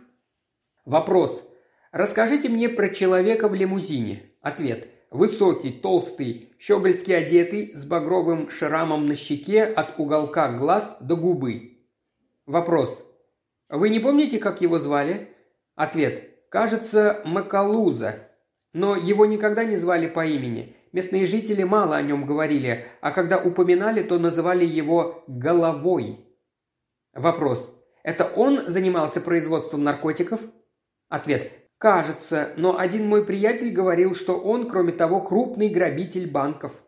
Вопрос. 0.84 1.44
Расскажите 1.92 2.48
мне 2.48 2.68
про 2.68 2.88
человека 2.88 3.48
в 3.48 3.54
лимузине. 3.54 4.22
Ответ. 4.40 4.88
Высокий, 5.10 5.70
толстый, 5.70 6.52
щегольски 6.58 7.12
одетый, 7.12 7.74
с 7.74 7.86
багровым 7.86 8.50
шрамом 8.50 9.06
на 9.06 9.16
щеке 9.16 9.64
от 9.64 9.98
уголка 9.98 10.52
глаз 10.52 10.96
до 11.00 11.16
губы. 11.16 11.78
Вопрос. 12.44 13.02
Вы 13.68 13.88
не 13.90 14.00
помните, 14.00 14.38
как 14.38 14.60
его 14.60 14.78
звали? 14.78 15.28
Ответ. 15.74 16.48
Кажется, 16.50 17.22
Макалуза. 17.24 18.28
Но 18.72 18.96
его 18.96 19.26
никогда 19.26 19.64
не 19.64 19.76
звали 19.76 20.06
по 20.06 20.26
имени. 20.26 20.76
Местные 20.92 21.26
жители 21.26 21.62
мало 21.62 21.96
о 21.96 22.02
нем 22.02 22.24
говорили, 22.24 22.86
а 23.00 23.10
когда 23.10 23.38
упоминали, 23.38 24.02
то 24.02 24.18
называли 24.18 24.64
его 24.64 25.22
«головой». 25.26 26.24
Вопрос. 27.14 27.74
Это 28.02 28.24
он 28.24 28.68
занимался 28.68 29.20
производством 29.20 29.82
наркотиков? 29.82 30.40
Ответ. 31.08 31.52
Кажется, 31.78 32.52
но 32.56 32.78
один 32.78 33.06
мой 33.06 33.24
приятель 33.24 33.72
говорил, 33.72 34.14
что 34.14 34.38
он, 34.38 34.68
кроме 34.68 34.92
того, 34.92 35.20
крупный 35.20 35.68
грабитель 35.68 36.30
банков. 36.30 36.82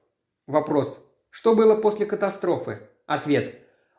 Вопрос. 0.47 0.99
Что 1.31 1.55
было 1.55 1.77
после 1.77 2.07
катастрофы? 2.07 2.81
Ответ. 3.07 3.55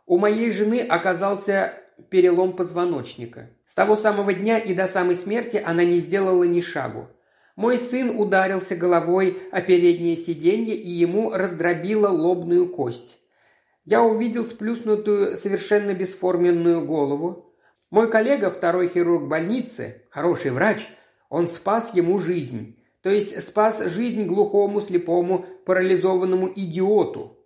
У 0.06 0.18
моей 0.18 0.52
жены 0.52 0.82
оказался 0.82 1.74
перелом 2.10 2.56
позвоночника. 2.56 3.50
С 3.66 3.74
того 3.74 3.96
самого 3.96 4.34
дня 4.34 4.58
и 4.58 4.74
до 4.74 4.88
самой 4.88 5.16
смерти 5.16 5.62
она 5.64 5.84
не 5.84 6.00
сделала 6.00 6.44
ни 6.44 6.60
шагу. 6.60 7.08
Мой 7.56 7.78
сын 7.78 8.18
ударился 8.20 8.76
головой 8.76 9.40
о 9.52 9.62
переднее 9.62 10.16
сиденье 10.16 10.76
и 10.76 10.90
ему 10.90 11.32
раздробило 11.32 12.08
лобную 12.08 12.68
кость. 12.70 13.20
Я 13.84 14.04
увидел 14.04 14.44
сплюснутую, 14.44 15.36
совершенно 15.36 15.94
бесформенную 15.94 16.86
голову. 16.86 17.54
Мой 17.90 18.10
коллега, 18.10 18.50
второй 18.50 18.88
хирург 18.88 19.28
больницы, 19.28 20.04
хороший 20.10 20.52
врач, 20.52 20.88
он 21.30 21.48
спас 21.48 21.94
ему 21.96 22.20
жизнь. 22.20 22.78
То 23.02 23.10
есть 23.10 23.42
спас 23.42 23.84
жизнь 23.86 24.26
глухому, 24.26 24.80
слепому, 24.80 25.46
парализованному 25.66 26.52
идиоту. 26.56 27.38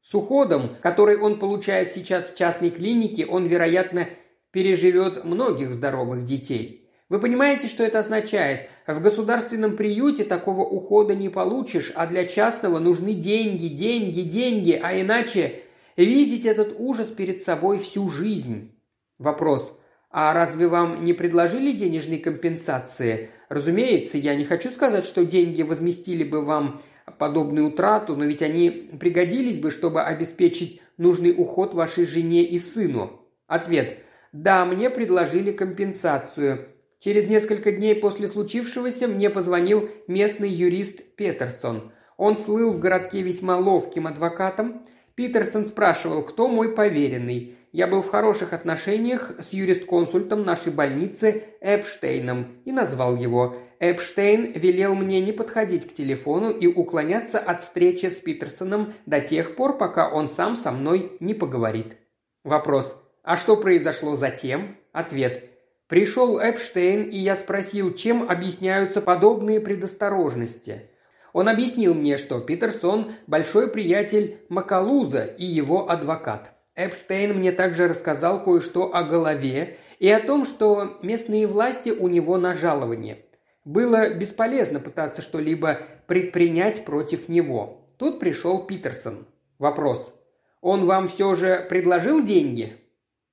С 0.00 0.14
уходом, 0.14 0.76
который 0.80 1.18
он 1.18 1.38
получает 1.38 1.92
сейчас 1.92 2.30
в 2.30 2.34
частной 2.34 2.70
клинике, 2.70 3.26
он, 3.26 3.46
вероятно, 3.46 4.08
переживет 4.50 5.24
многих 5.24 5.74
здоровых 5.74 6.24
детей. 6.24 6.81
Вы 7.12 7.18
понимаете, 7.18 7.68
что 7.68 7.84
это 7.84 7.98
означает? 7.98 8.70
В 8.86 9.02
государственном 9.02 9.76
приюте 9.76 10.24
такого 10.24 10.62
ухода 10.62 11.14
не 11.14 11.28
получишь, 11.28 11.92
а 11.94 12.06
для 12.06 12.24
частного 12.24 12.78
нужны 12.78 13.12
деньги, 13.12 13.66
деньги, 13.66 14.22
деньги, 14.22 14.80
а 14.82 14.98
иначе 14.98 15.64
видеть 15.94 16.46
этот 16.46 16.74
ужас 16.78 17.08
перед 17.08 17.42
собой 17.42 17.76
всю 17.76 18.08
жизнь. 18.08 18.74
Вопрос. 19.18 19.78
А 20.10 20.32
разве 20.32 20.68
вам 20.68 21.04
не 21.04 21.12
предложили 21.12 21.72
денежной 21.72 22.16
компенсации? 22.16 23.28
Разумеется, 23.50 24.16
я 24.16 24.34
не 24.34 24.46
хочу 24.46 24.70
сказать, 24.70 25.04
что 25.04 25.26
деньги 25.26 25.60
возместили 25.60 26.24
бы 26.24 26.42
вам 26.42 26.80
подобную 27.18 27.68
утрату, 27.68 28.16
но 28.16 28.24
ведь 28.24 28.40
они 28.40 28.70
пригодились 28.70 29.58
бы, 29.58 29.70
чтобы 29.70 30.00
обеспечить 30.00 30.80
нужный 30.96 31.34
уход 31.36 31.74
вашей 31.74 32.06
жене 32.06 32.42
и 32.42 32.58
сыну. 32.58 33.20
Ответ. 33.46 33.98
Да, 34.32 34.64
мне 34.64 34.88
предложили 34.88 35.52
компенсацию. 35.52 36.68
Через 37.02 37.28
несколько 37.28 37.72
дней 37.72 37.96
после 37.96 38.28
случившегося 38.28 39.08
мне 39.08 39.28
позвонил 39.28 39.90
местный 40.06 40.48
юрист 40.48 41.16
Петерсон. 41.16 41.90
Он 42.16 42.36
слыл 42.36 42.70
в 42.70 42.78
городке 42.78 43.22
весьма 43.22 43.58
ловким 43.58 44.06
адвокатом. 44.06 44.84
Питерсон 45.16 45.66
спрашивал, 45.66 46.22
кто 46.22 46.46
мой 46.46 46.72
поверенный. 46.72 47.56
Я 47.72 47.88
был 47.88 48.02
в 48.02 48.08
хороших 48.08 48.52
отношениях 48.52 49.34
с 49.40 49.52
юрист-консультом 49.52 50.44
нашей 50.44 50.70
больницы 50.70 51.42
Эпштейном 51.60 52.62
и 52.64 52.70
назвал 52.70 53.16
его. 53.16 53.56
Эпштейн 53.80 54.52
велел 54.52 54.94
мне 54.94 55.20
не 55.20 55.32
подходить 55.32 55.88
к 55.88 55.92
телефону 55.92 56.50
и 56.50 56.68
уклоняться 56.68 57.40
от 57.40 57.62
встречи 57.62 58.06
с 58.06 58.20
Питерсоном 58.20 58.92
до 59.06 59.18
тех 59.18 59.56
пор, 59.56 59.76
пока 59.76 60.08
он 60.08 60.30
сам 60.30 60.54
со 60.54 60.70
мной 60.70 61.16
не 61.18 61.34
поговорит. 61.34 61.96
Вопрос. 62.44 62.96
А 63.24 63.36
что 63.36 63.56
произошло 63.56 64.14
затем? 64.14 64.76
Ответ. 64.92 65.51
Пришел 65.92 66.40
Эпштейн, 66.40 67.02
и 67.02 67.18
я 67.18 67.36
спросил, 67.36 67.92
чем 67.92 68.22
объясняются 68.22 69.02
подобные 69.02 69.60
предосторожности. 69.60 70.88
Он 71.34 71.50
объяснил 71.50 71.92
мне, 71.92 72.16
что 72.16 72.40
Питерсон– 72.40 73.12
большой 73.26 73.68
приятель 73.68 74.38
Макалуза 74.48 75.24
и 75.24 75.44
его 75.44 75.90
адвокат. 75.90 76.54
Эпштейн 76.76 77.36
мне 77.36 77.52
также 77.52 77.88
рассказал 77.88 78.42
кое-что 78.42 78.94
о 78.94 79.02
голове 79.02 79.76
и 79.98 80.08
о 80.08 80.20
том, 80.20 80.46
что 80.46 80.98
местные 81.02 81.46
власти 81.46 81.90
у 81.90 82.08
него 82.08 82.38
на 82.38 82.54
жалование. 82.54 83.26
Было 83.66 84.08
бесполезно 84.08 84.80
пытаться 84.80 85.20
что-либо 85.20 85.78
предпринять 86.06 86.86
против 86.86 87.28
него. 87.28 87.84
Тут 87.98 88.18
пришел 88.18 88.64
Питерсон. 88.64 89.26
Вопрос. 89.58 90.14
Он 90.62 90.86
вам 90.86 91.08
все 91.08 91.34
же 91.34 91.66
предложил 91.68 92.22
деньги? 92.22 92.78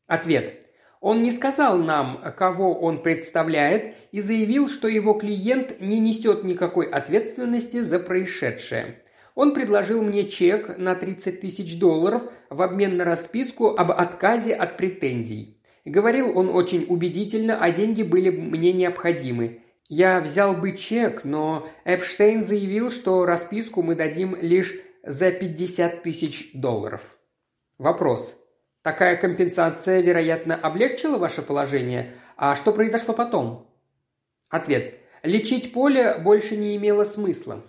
Ответ. 0.08 0.69
Он 1.00 1.24
не 1.24 1.32
сказал 1.32 1.78
нам, 1.78 2.22
кого 2.38 2.78
он 2.78 3.02
представляет, 3.02 3.96
и 4.12 4.20
заявил, 4.20 4.68
что 4.68 4.88
его 4.88 5.14
клиент 5.14 5.80
не 5.80 6.00
несет 6.00 6.44
никакой 6.44 6.88
ответственности 6.88 7.82
за 7.82 8.00
происшедшее. 8.00 9.02
Он 9.34 9.54
предложил 9.54 10.04
мне 10.04 10.28
чек 10.28 10.78
на 10.78 10.96
30 10.96 11.40
тысяч 11.40 11.80
долларов 11.80 12.24
в 12.50 12.62
обмен 12.62 12.98
на 12.98 13.06
расписку 13.06 13.70
об 13.70 13.92
отказе 13.92 14.54
от 14.54 14.76
претензий. 14.76 15.62
Говорил 15.86 16.38
он 16.38 16.50
очень 16.50 16.86
убедительно, 16.90 17.58
а 17.60 17.72
деньги 17.72 18.04
были 18.04 18.30
мне 18.30 18.74
необходимы. 18.74 19.62
Я 19.88 20.20
взял 20.20 20.54
бы 20.54 20.76
чек, 20.76 21.24
но 21.24 21.66
Эпштейн 21.86 22.44
заявил, 22.44 22.92
что 22.92 23.26
расписку 23.26 23.82
мы 23.82 23.96
дадим 23.96 24.36
лишь 24.40 24.76
за 25.04 25.32
50 25.32 26.04
тысяч 26.04 26.52
долларов. 26.54 27.18
Вопрос. 27.78 28.36
Такая 28.82 29.18
компенсация, 29.18 30.00
вероятно, 30.00 30.56
облегчила 30.56 31.18
ваше 31.18 31.42
положение. 31.42 32.12
А 32.38 32.56
что 32.56 32.72
произошло 32.72 33.14
потом? 33.14 33.68
Ответ. 34.50 35.02
Лечить 35.22 35.74
поле 35.74 36.18
больше 36.24 36.56
не 36.56 36.78
имело 36.78 37.04
смысла. 37.04 37.62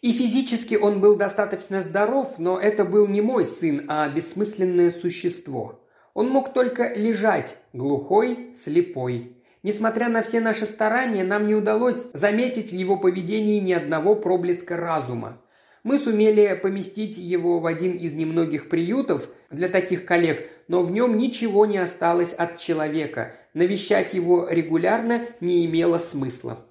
И 0.00 0.12
физически 0.12 0.76
он 0.76 1.00
был 1.00 1.16
достаточно 1.16 1.82
здоров, 1.82 2.38
но 2.38 2.60
это 2.60 2.84
был 2.84 3.08
не 3.08 3.20
мой 3.20 3.44
сын, 3.44 3.86
а 3.88 4.08
бессмысленное 4.08 4.90
существо. 4.90 5.80
Он 6.12 6.28
мог 6.28 6.52
только 6.52 6.92
лежать, 6.94 7.56
глухой, 7.72 8.54
слепой. 8.54 9.36
Несмотря 9.64 10.08
на 10.08 10.22
все 10.22 10.40
наши 10.40 10.66
старания, 10.66 11.24
нам 11.24 11.46
не 11.48 11.54
удалось 11.54 11.96
заметить 12.12 12.70
в 12.70 12.74
его 12.74 12.98
поведении 12.98 13.58
ни 13.58 13.72
одного 13.72 14.14
проблеска 14.14 14.76
разума. 14.76 15.40
Мы 15.82 15.98
сумели 15.98 16.58
поместить 16.62 17.18
его 17.18 17.58
в 17.58 17.66
один 17.66 17.96
из 17.96 18.12
немногих 18.12 18.68
приютов 18.68 19.28
для 19.54 19.68
таких 19.68 20.04
коллег, 20.04 20.48
но 20.68 20.82
в 20.82 20.90
нем 20.90 21.16
ничего 21.16 21.66
не 21.66 21.78
осталось 21.78 22.32
от 22.32 22.58
человека. 22.58 23.34
Навещать 23.54 24.14
его 24.14 24.48
регулярно 24.48 25.26
не 25.40 25.64
имело 25.66 25.98
смысла. 25.98 26.66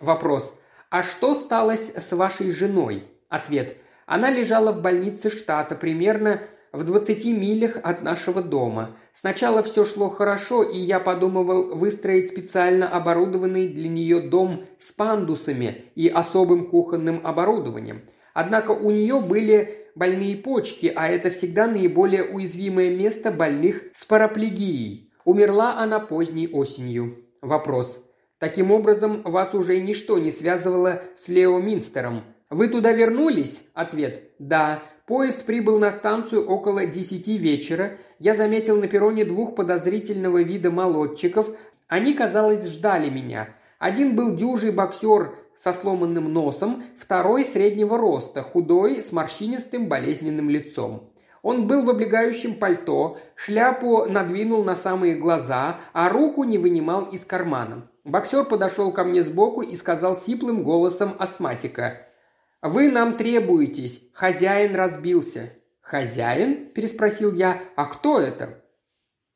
Вопрос. 0.00 0.54
А 0.90 1.02
что 1.02 1.34
сталось 1.34 1.92
с 1.94 2.12
вашей 2.12 2.50
женой? 2.50 3.04
Ответ. 3.28 3.76
Она 4.06 4.30
лежала 4.30 4.72
в 4.72 4.82
больнице 4.82 5.30
штата 5.30 5.74
примерно 5.74 6.40
в 6.72 6.84
20 6.84 7.24
милях 7.26 7.78
от 7.82 8.02
нашего 8.02 8.42
дома. 8.42 8.96
Сначала 9.12 9.62
все 9.62 9.84
шло 9.84 10.08
хорошо, 10.08 10.62
и 10.62 10.78
я 10.78 11.00
подумывал 11.00 11.74
выстроить 11.74 12.28
специально 12.28 12.88
оборудованный 12.88 13.68
для 13.68 13.88
нее 13.88 14.20
дом 14.20 14.64
с 14.78 14.92
пандусами 14.92 15.84
и 15.94 16.08
особым 16.08 16.66
кухонным 16.66 17.20
оборудованием. 17.24 18.02
Однако 18.34 18.72
у 18.72 18.90
нее 18.90 19.20
были 19.20 19.86
больные 19.94 20.36
почки, 20.36 20.92
а 20.94 21.08
это 21.08 21.30
всегда 21.30 21.66
наиболее 21.66 22.24
уязвимое 22.24 22.90
место 22.90 23.30
больных 23.30 23.84
с 23.92 24.04
параплегией. 24.04 25.12
Умерла 25.24 25.78
она 25.78 26.00
поздней 26.00 26.48
осенью. 26.48 27.18
Вопрос. 27.40 28.02
Таким 28.38 28.72
образом, 28.72 29.22
вас 29.22 29.54
уже 29.54 29.80
ничто 29.80 30.18
не 30.18 30.30
связывало 30.30 31.02
с 31.14 31.28
Лео 31.28 31.58
Минстером. 31.60 32.24
Вы 32.50 32.68
туда 32.68 32.92
вернулись? 32.92 33.62
Ответ. 33.72 34.32
Да. 34.38 34.82
Поезд 35.06 35.44
прибыл 35.44 35.78
на 35.78 35.90
станцию 35.90 36.46
около 36.48 36.86
десяти 36.86 37.38
вечера. 37.38 37.98
Я 38.18 38.34
заметил 38.34 38.80
на 38.80 38.88
перроне 38.88 39.24
двух 39.24 39.54
подозрительного 39.54 40.42
вида 40.42 40.70
молодчиков. 40.70 41.50
Они, 41.88 42.14
казалось, 42.14 42.66
ждали 42.66 43.10
меня. 43.10 43.48
Один 43.78 44.16
был 44.16 44.36
дюжий 44.36 44.70
боксер 44.70 45.34
со 45.56 45.72
сломанным 45.72 46.32
носом, 46.32 46.84
второй 46.96 47.44
среднего 47.44 47.98
роста, 47.98 48.42
худой, 48.42 49.02
с 49.02 49.12
морщинистым 49.12 49.88
болезненным 49.88 50.50
лицом. 50.50 51.12
Он 51.42 51.66
был 51.66 51.82
в 51.82 51.90
облегающем 51.90 52.54
пальто, 52.54 53.18
шляпу 53.34 54.04
надвинул 54.06 54.64
на 54.64 54.76
самые 54.76 55.16
глаза, 55.16 55.80
а 55.92 56.08
руку 56.08 56.44
не 56.44 56.56
вынимал 56.56 57.04
из 57.06 57.26
кармана. 57.26 57.88
Боксер 58.04 58.44
подошел 58.44 58.92
ко 58.92 59.04
мне 59.04 59.22
сбоку 59.22 59.62
и 59.62 59.74
сказал 59.74 60.16
сиплым 60.16 60.62
голосом 60.62 61.14
астматика. 61.18 62.06
«Вы 62.60 62.90
нам 62.90 63.16
требуетесь. 63.16 64.02
Хозяин 64.12 64.74
разбился». 64.74 65.50
«Хозяин?»– 65.80 66.70
переспросил 66.74 67.34
я. 67.34 67.60
«А 67.74 67.86
кто 67.86 68.20
это?» 68.20 68.62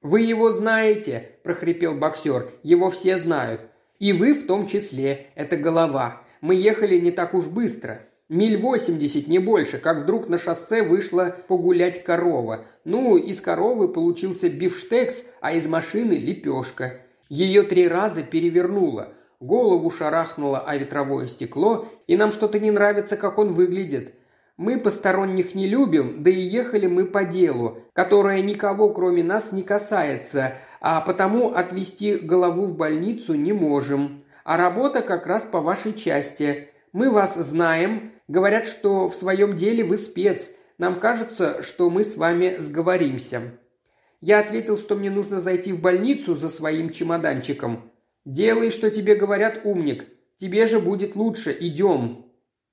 «Вы 0.01 0.21
его 0.21 0.53
знаете»,– 0.53 1.39
прохрипел 1.45 1.95
боксер. 1.95 2.53
«Его 2.63 2.89
все 2.89 3.19
знают. 3.19 3.63
И 3.99 4.13
вы 4.13 4.35
в 4.35 4.47
том 4.47 4.67
числе. 4.67 5.29
Это 5.35 5.57
голова. 5.57 6.23
Мы 6.41 6.55
ехали 6.55 6.99
не 6.99 7.11
так 7.11 7.35
уж 7.35 7.49
быстро. 7.49 8.03
Миль 8.29 8.59
восемьдесят, 8.59 9.29
не 9.29 9.39
больше, 9.39 9.79
как 9.79 9.99
вдруг 10.01 10.29
на 10.29 10.39
шоссе 10.39 10.83
вышла 10.83 11.37
погулять 11.47 12.03
корова. 12.03 12.65
Ну, 12.85 13.17
из 13.17 13.41
коровы 13.41 13.89
получился 13.89 14.49
бифштекс, 14.49 15.23
а 15.41 15.53
из 15.53 15.69
машины 15.69 16.15
лепешка. 16.15 17.01
Ее 17.29 17.63
три 17.63 17.87
раза 17.87 18.23
перевернуло. 18.23 19.13
Голову 19.39 19.91
шарахнуло 19.91 20.59
о 20.59 20.77
ветровое 20.77 21.27
стекло, 21.27 21.87
и 22.07 22.17
нам 22.17 22.33
что-то 22.33 22.59
не 22.59 22.71
нравится, 22.71 23.17
как 23.17 23.39
он 23.39 23.55
выглядит. 23.55 24.15
Мы 24.57 24.79
посторонних 24.81 25.55
не 25.55 25.69
любим, 25.69 26.23
да 26.23 26.31
и 26.31 26.41
ехали 26.41 26.87
мы 26.87 27.05
по 27.05 27.25
делу, 27.25 27.79
которое 27.93 28.41
никого 28.41 28.89
кроме 28.89 29.23
нас 29.23 29.53
не 29.53 29.63
касается, 29.63 30.55
а 30.81 31.03
потому 31.03 31.55
отвезти 31.55 32.17
голову 32.17 32.65
в 32.65 32.75
больницу 32.75 33.35
не 33.35 33.53
можем. 33.53 34.23
А 34.45 34.57
работа 34.57 35.03
как 35.03 35.27
раз 35.27 35.45
по 35.45 35.61
вашей 35.61 35.93
части. 35.93 36.71
Мы 36.93 37.11
вас 37.11 37.35
знаем, 37.35 38.13
говорят, 38.29 38.67
что 38.67 39.09
в 39.09 39.15
своем 39.15 39.57
деле 39.57 39.85
вы 39.85 39.99
спец. 39.99 40.51
Нам 40.79 41.01
кажется, 41.01 41.63
что 41.63 41.91
мы 41.91 42.05
с 42.05 42.17
вами 42.17 42.57
сговоримся». 42.59 43.59
Я 44.23 44.39
ответил, 44.39 44.79
что 44.79 44.97
мне 44.97 45.11
нужно 45.11 45.39
зайти 45.39 45.75
в 45.75 45.81
больницу 45.81 46.35
за 46.35 46.49
своим 46.49 46.91
чемоданчиком. 46.91 47.93
«Делай, 48.25 48.71
что 48.71 48.91
тебе 48.91 49.15
говорят, 49.15 49.61
умник. 49.65 50.07
Тебе 50.37 50.67
же 50.67 50.81
будет 50.81 51.17
лучше. 51.17 51.55
Идем». 51.59 52.25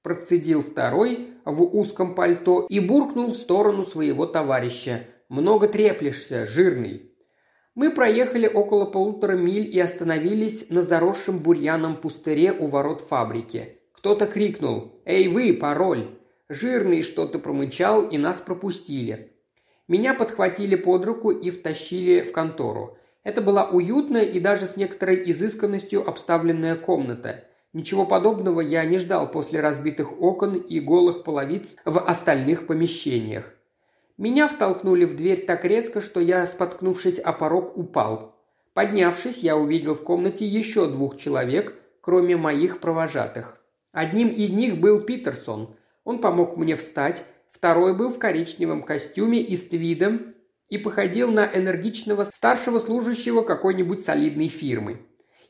Процедил 0.01 0.61
второй 0.61 1.32
в 1.45 1.63
узком 1.63 2.15
пальто 2.15 2.65
и 2.69 2.79
буркнул 2.79 3.27
в 3.27 3.35
сторону 3.35 3.83
своего 3.83 4.25
товарища. 4.25 5.07
«Много 5.29 5.67
треплешься, 5.67 6.45
жирный». 6.45 7.11
Мы 7.75 7.89
проехали 7.89 8.47
около 8.47 8.85
полутора 8.85 9.33
миль 9.33 9.67
и 9.67 9.79
остановились 9.79 10.69
на 10.69 10.83
заросшем 10.83 11.39
бурьяном 11.39 11.95
пустыре 11.95 12.51
у 12.51 12.67
ворот 12.67 13.01
фабрики. 13.01 13.79
Кто-то 13.93 14.27
крикнул 14.27 15.01
«Эй 15.05 15.27
вы, 15.27 15.53
пароль!» 15.53 16.05
Жирный 16.49 17.01
что-то 17.01 17.39
промычал 17.39 18.03
и 18.03 18.17
нас 18.17 18.41
пропустили. 18.41 19.31
Меня 19.87 20.13
подхватили 20.13 20.75
под 20.75 21.03
руку 21.05 21.31
и 21.31 21.49
втащили 21.49 22.21
в 22.21 22.31
контору. 22.31 22.97
Это 23.23 23.41
была 23.41 23.69
уютная 23.69 24.23
и 24.23 24.39
даже 24.39 24.65
с 24.65 24.75
некоторой 24.75 25.23
изысканностью 25.31 26.07
обставленная 26.07 26.75
комната. 26.75 27.45
Ничего 27.73 28.05
подобного 28.05 28.61
я 28.61 28.85
не 28.85 28.99
ждал 28.99 29.29
после 29.29 29.59
разбитых 29.59 30.21
окон 30.21 30.55
и 30.55 30.79
голых 30.79 31.23
половиц 31.23 31.75
в 31.85 31.99
остальных 31.99 32.67
помещениях. 32.67 33.53
Меня 34.17 34.47
втолкнули 34.47 35.05
в 35.05 35.15
дверь 35.15 35.43
так 35.43 35.65
резко, 35.65 35.99
что 35.99 36.19
я, 36.19 36.45
споткнувшись 36.45 37.17
о 37.17 37.33
порог, 37.33 37.75
упал. 37.75 38.35
Поднявшись, 38.75 39.39
я 39.39 39.57
увидел 39.57 39.95
в 39.95 40.03
комнате 40.03 40.45
еще 40.45 40.87
двух 40.87 41.17
человек, 41.17 41.75
кроме 41.99 42.37
моих 42.37 42.79
провожатых. 42.79 43.59
Одним 43.91 44.29
из 44.29 44.51
них 44.51 44.79
был 44.79 45.01
Питерсон. 45.01 45.75
Он 46.03 46.19
помог 46.19 46.57
мне 46.57 46.75
встать, 46.75 47.25
второй 47.49 47.95
был 47.95 48.09
в 48.09 48.19
коричневом 48.19 48.83
костюме 48.83 49.39
и 49.39 49.55
с 49.55 49.67
твидом 49.67 50.33
и 50.69 50.77
походил 50.77 51.31
на 51.31 51.45
энергичного 51.45 52.23
старшего 52.23 52.77
служащего 52.77 53.41
какой-нибудь 53.41 54.05
солидной 54.05 54.47
фирмы. 54.47 55.01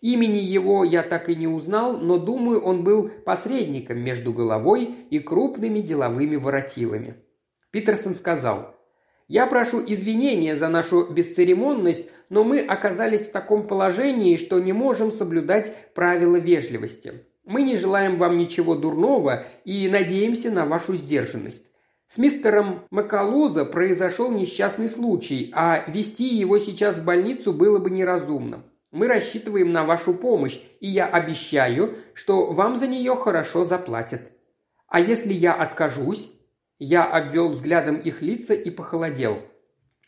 Имени 0.04 0.40
его 0.40 0.84
я 0.84 1.02
так 1.02 1.30
и 1.30 1.36
не 1.36 1.48
узнал, 1.48 1.98
но 1.98 2.18
думаю, 2.18 2.60
он 2.60 2.84
был 2.84 3.10
посредником 3.24 4.00
между 4.00 4.34
головой 4.34 4.94
и 5.10 5.20
крупными 5.20 5.80
деловыми 5.80 6.36
воротилами. 6.36 7.16
Питерсон 7.72 8.14
сказал, 8.14 8.76
«Я 9.30 9.48
прошу 9.48 9.82
извинения 9.82 10.58
за 10.58 10.68
нашу 10.68 11.08
бесцеремонность, 11.08 12.04
но 12.28 12.44
мы 12.44 12.60
оказались 12.60 13.28
в 13.28 13.32
таком 13.32 13.66
положении, 13.66 14.36
что 14.36 14.60
не 14.60 14.74
можем 14.74 15.10
соблюдать 15.10 15.74
правила 15.94 16.36
вежливости. 16.36 17.26
Мы 17.46 17.62
не 17.62 17.78
желаем 17.78 18.18
вам 18.18 18.38
ничего 18.38 18.76
дурного 18.76 19.46
и 19.64 19.88
надеемся 19.88 20.52
на 20.52 20.66
вашу 20.66 20.96
сдержанность. 20.96 21.72
С 22.10 22.18
мистером 22.18 22.82
Макалуза 22.90 23.64
произошел 23.64 24.30
несчастный 24.30 24.90
случай, 24.90 25.50
а 25.56 25.86
вести 25.88 26.26
его 26.26 26.58
сейчас 26.58 26.98
в 26.98 27.06
больницу 27.06 27.54
было 27.54 27.80
бы 27.80 27.90
неразумно. 27.90 28.64
Мы 28.94 29.08
рассчитываем 29.08 29.72
на 29.72 29.86
вашу 29.86 30.14
помощь, 30.14 30.60
и 30.80 30.88
я 30.88 31.08
обещаю, 31.08 31.98
что 32.14 32.52
вам 32.52 32.76
за 32.76 32.86
нее 32.86 33.16
хорошо 33.16 33.64
заплатят. 33.64 34.32
А 34.88 35.00
если 35.00 35.34
я 35.34 35.54
откажусь?» 35.54 36.30
Я 36.78 37.04
обвел 37.04 37.50
взглядом 37.50 37.96
их 37.96 38.22
лица 38.22 38.54
и 38.54 38.70
похолодел. 38.70 39.40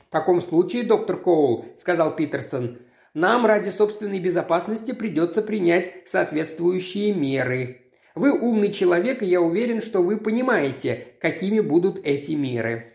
«В 0.08 0.12
таком 0.12 0.40
случае, 0.40 0.84
доктор 0.84 1.18
Коул»,– 1.18 1.66
сказал 1.78 2.16
Питерсон,– 2.16 2.78
«нам 3.16 3.48
ради 3.48 3.70
собственной 3.70 4.20
безопасности 4.20 4.92
придется 4.92 5.42
принять 5.42 6.08
соответствующие 6.08 7.14
меры. 7.14 7.92
Вы 8.14 8.40
умный 8.40 8.72
человек, 8.72 9.24
и 9.24 9.26
я 9.26 9.42
уверен, 9.42 9.82
что 9.82 10.04
вы 10.04 10.18
понимаете, 10.18 11.08
какими 11.20 11.60
будут 11.60 12.06
эти 12.06 12.34
меры». 12.34 12.94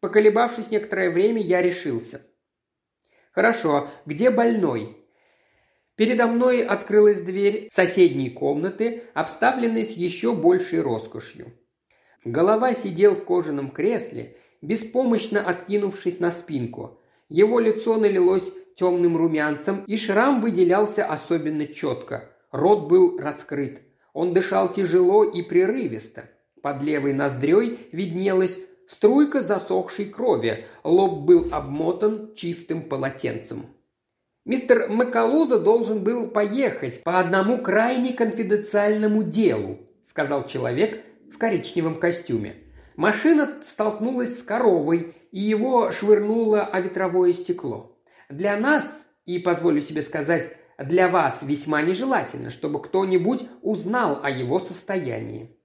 Поколебавшись 0.00 0.72
некоторое 0.72 1.10
время, 1.10 1.40
я 1.40 1.62
решился. 1.62 2.22
«Хорошо, 3.30 3.88
где 4.04 4.30
больной?» 4.30 5.01
Передо 6.02 6.26
мной 6.26 6.64
открылась 6.64 7.20
дверь 7.20 7.68
соседней 7.70 8.28
комнаты, 8.28 9.04
обставленной 9.14 9.84
с 9.84 9.92
еще 9.92 10.32
большей 10.32 10.80
роскошью. 10.80 11.52
Голова 12.24 12.74
сидел 12.74 13.14
в 13.14 13.24
кожаном 13.24 13.70
кресле, 13.70 14.36
беспомощно 14.62 15.40
откинувшись 15.40 16.18
на 16.18 16.32
спинку. 16.32 16.98
Его 17.28 17.60
лицо 17.60 17.94
налилось 17.98 18.50
темным 18.74 19.16
румянцем, 19.16 19.84
и 19.86 19.96
шрам 19.96 20.40
выделялся 20.40 21.04
особенно 21.04 21.68
четко. 21.68 22.32
Рот 22.50 22.88
был 22.88 23.16
раскрыт. 23.20 23.82
Он 24.12 24.34
дышал 24.34 24.72
тяжело 24.72 25.22
и 25.22 25.40
прерывисто. 25.40 26.28
Под 26.62 26.82
левой 26.82 27.12
ноздрёй 27.12 27.78
виднелась 27.92 28.58
струйка 28.88 29.40
засохшей 29.40 30.06
крови, 30.06 30.66
лоб 30.82 31.20
был 31.20 31.46
обмотан 31.52 32.34
чистым 32.34 32.82
полотенцем. 32.82 33.66
Мистер 34.44 34.88
Макалуза 34.88 35.60
должен 35.60 36.02
был 36.02 36.28
поехать 36.28 37.04
по 37.04 37.20
одному 37.20 37.58
крайне 37.58 38.12
конфиденциальному 38.12 39.22
делу, 39.22 39.78
сказал 40.04 40.46
человек 40.48 41.00
в 41.32 41.38
коричневом 41.38 41.94
костюме. 41.94 42.56
Машина 42.96 43.60
столкнулась 43.62 44.40
с 44.40 44.42
коровой, 44.42 45.14
и 45.30 45.40
его 45.40 45.92
швырнуло 45.92 46.62
о 46.62 46.80
ветровое 46.80 47.32
стекло. 47.32 47.96
Для 48.28 48.56
нас, 48.56 49.06
и 49.26 49.38
позволю 49.38 49.80
себе 49.80 50.02
сказать, 50.02 50.56
для 50.76 51.08
вас 51.08 51.44
весьма 51.44 51.80
нежелательно, 51.82 52.50
чтобы 52.50 52.82
кто-нибудь 52.82 53.46
узнал 53.62 54.20
о 54.24 54.30
его 54.30 54.58
состоянии. 54.58 55.56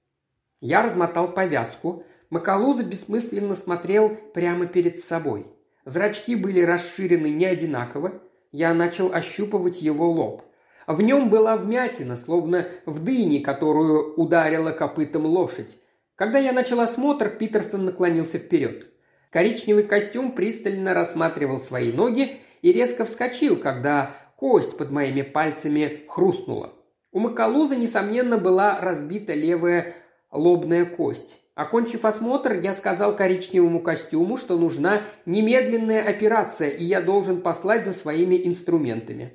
Я 0.62 0.84
размотал 0.84 1.34
повязку. 1.34 2.04
Макалуза 2.30 2.84
бессмысленно 2.84 3.56
смотрел 3.56 4.10
прямо 4.10 4.68
перед 4.68 5.00
собой. 5.00 5.48
Зрачки 5.86 6.36
были 6.36 6.62
расширены 6.62 7.30
не 7.30 7.46
одинаково, 7.46 8.22
я 8.52 8.74
начал 8.74 9.14
ощупывать 9.14 9.82
его 9.82 10.10
лоб. 10.10 10.44
В 10.88 11.02
нем 11.02 11.30
была 11.30 11.58
вмятина, 11.58 12.16
словно 12.16 12.68
в 12.86 13.04
дыне, 13.04 13.42
которую 13.42 14.14
ударила 14.16 14.72
копытом 14.72 15.26
лошадь. 15.26 15.78
Когда 16.16 16.40
я 16.40 16.54
начал 16.54 16.80
осмотр, 16.80 17.30
Питерсон 17.30 17.86
наклонился 17.86 18.40
вперед. 18.40 18.88
Коричневый 19.30 19.84
костюм 19.84 20.32
пристально 20.32 20.94
рассматривал 20.94 21.60
свои 21.60 21.92
ноги 21.92 22.38
и 22.62 22.72
резко 22.72 23.06
вскочил, 23.06 23.58
когда 23.58 24.16
кость 24.38 24.78
под 24.78 24.92
моими 24.92 25.22
пальцами 25.22 26.04
хрустнула. 26.08 26.74
У 27.12 27.20
Макалуза, 27.20 27.76
несомненно, 27.76 28.38
была 28.38 28.80
разбита 28.80 29.34
левая 29.34 29.96
лобная 30.32 30.86
кость. 30.86 31.42
Окончив 31.58 32.06
осмотр, 32.06 32.54
я 32.54 32.72
сказал 32.72 33.16
коричневому 33.16 33.80
костюму, 33.80 34.38
что 34.38 34.60
нужна 34.60 35.02
немедленная 35.26 36.08
операция, 36.08 36.70
и 36.70 36.84
я 36.84 37.02
должен 37.02 37.42
послать 37.42 37.84
за 37.84 37.94
своими 37.94 38.40
инструментами. 38.48 39.34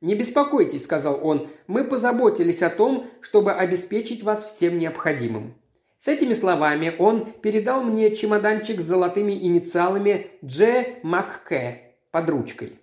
«Не 0.00 0.16
беспокойтесь»,– 0.16 0.82
сказал 0.84 1.24
он,– 1.24 1.48
«мы 1.68 1.84
позаботились 1.84 2.62
о 2.62 2.70
том, 2.70 3.06
чтобы 3.20 3.52
обеспечить 3.52 4.24
вас 4.24 4.52
всем 4.52 4.80
необходимым». 4.80 5.54
С 5.96 6.08
этими 6.08 6.32
словами 6.32 6.92
он 6.98 7.24
передал 7.34 7.84
мне 7.84 8.16
чемоданчик 8.16 8.80
с 8.80 8.86
золотыми 8.86 9.32
инициалами 9.32 10.32
Дж. 10.42 10.96
Маккэ 11.04 11.94
под 12.10 12.30
ручкой. 12.30 12.80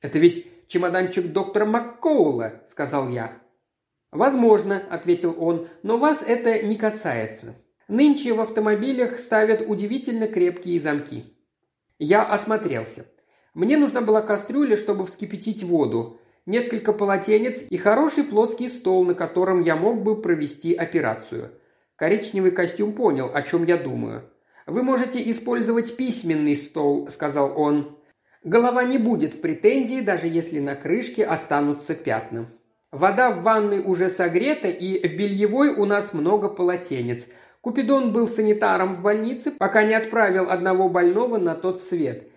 «Это 0.00 0.18
ведь 0.18 0.46
чемоданчик 0.68 1.32
доктора 1.32 1.66
Маккоула»,– 1.66 2.62
сказал 2.66 3.10
я. 3.10 3.32
«Возможно»,– 4.10 4.82
ответил 4.90 5.36
он,– 5.38 5.68
«но 5.82 5.98
вас 5.98 6.24
это 6.26 6.62
не 6.62 6.76
касается». 6.76 7.56
Нынче 7.88 8.32
в 8.32 8.40
автомобилях 8.40 9.16
ставят 9.16 9.62
удивительно 9.64 10.26
крепкие 10.26 10.80
замки. 10.80 11.24
Я 12.00 12.24
осмотрелся. 12.24 13.06
Мне 13.54 13.76
нужна 13.76 14.00
была 14.00 14.22
кастрюля, 14.22 14.76
чтобы 14.76 15.06
вскипятить 15.06 15.62
воду, 15.62 16.18
несколько 16.46 16.92
полотенец 16.92 17.64
и 17.70 17.76
хороший 17.76 18.24
плоский 18.24 18.66
стол, 18.66 19.04
на 19.04 19.14
котором 19.14 19.60
я 19.60 19.76
мог 19.76 20.02
бы 20.02 20.20
провести 20.20 20.74
операцию. 20.74 21.52
Коричневый 21.94 22.50
костюм 22.50 22.92
понял, 22.92 23.30
о 23.32 23.42
чем 23.42 23.64
я 23.64 23.76
думаю. 23.76 24.24
«Вы 24.66 24.82
можете 24.82 25.30
использовать 25.30 25.96
письменный 25.96 26.56
стол»,– 26.56 27.06
сказал 27.10 27.56
он. 27.56 27.96
«Голова 28.42 28.82
не 28.82 28.98
будет 28.98 29.34
в 29.34 29.40
претензии, 29.40 30.00
даже 30.00 30.26
если 30.26 30.58
на 30.58 30.74
крышке 30.74 31.24
останутся 31.24 31.94
пятна. 31.94 32.50
Вода 32.90 33.30
в 33.30 33.42
ванной 33.42 33.80
уже 33.80 34.08
согрета, 34.08 34.68
и 34.68 35.06
в 35.06 35.16
бельевой 35.16 35.68
у 35.68 35.84
нас 35.84 36.12
много 36.12 36.48
полотенец– 36.48 37.28
Купидон 37.66 38.12
был 38.12 38.28
санитаром 38.28 38.92
в 38.92 39.02
больнице, 39.02 39.50
пока 39.50 39.82
не 39.82 39.94
отправил 39.94 40.50
одного 40.50 40.88
больного 40.88 41.36
на 41.36 41.56
тот 41.56 41.80
свет. 41.80 42.28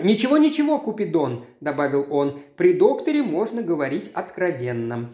«Ничего, 0.00 0.38
ничего, 0.38 0.78
Купидон»,– 0.78 1.44
добавил 1.60 2.06
он,– 2.08 2.40
«при 2.56 2.72
докторе 2.72 3.22
можно 3.22 3.60
говорить 3.60 4.10
откровенно». 4.14 5.12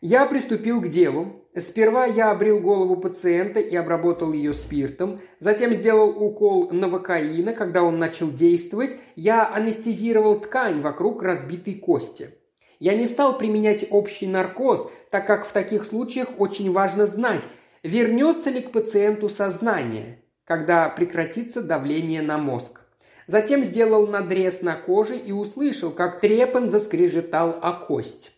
Я 0.00 0.26
приступил 0.26 0.80
к 0.80 0.88
делу. 0.88 1.46
Сперва 1.56 2.04
я 2.06 2.32
обрил 2.32 2.58
голову 2.58 2.96
пациента 2.96 3.60
и 3.60 3.76
обработал 3.76 4.32
ее 4.32 4.52
спиртом, 4.52 5.20
затем 5.38 5.72
сделал 5.72 6.20
укол 6.20 6.70
новокаина, 6.72 7.52
когда 7.52 7.84
он 7.84 7.96
начал 8.00 8.28
действовать, 8.28 8.96
я 9.14 9.48
анестезировал 9.54 10.40
ткань 10.40 10.80
вокруг 10.80 11.22
разбитой 11.22 11.74
кости. 11.74 12.34
Я 12.80 12.94
не 12.94 13.06
стал 13.06 13.38
применять 13.38 13.86
общий 13.90 14.26
наркоз, 14.26 14.90
так 15.10 15.28
как 15.28 15.46
в 15.46 15.52
таких 15.52 15.84
случаях 15.84 16.28
очень 16.38 16.72
важно 16.72 17.06
знать, 17.06 17.44
вернется 17.82 18.50
ли 18.50 18.60
к 18.60 18.72
пациенту 18.72 19.28
сознание, 19.28 20.22
когда 20.44 20.88
прекратится 20.88 21.62
давление 21.62 22.22
на 22.22 22.38
мозг. 22.38 22.80
Затем 23.26 23.62
сделал 23.62 24.08
надрез 24.08 24.60
на 24.60 24.74
коже 24.74 25.16
и 25.16 25.32
услышал, 25.32 25.90
как 25.92 26.20
трепан 26.20 26.68
заскрежетал 26.68 27.58
о 27.62 27.72
кость. 27.72 28.32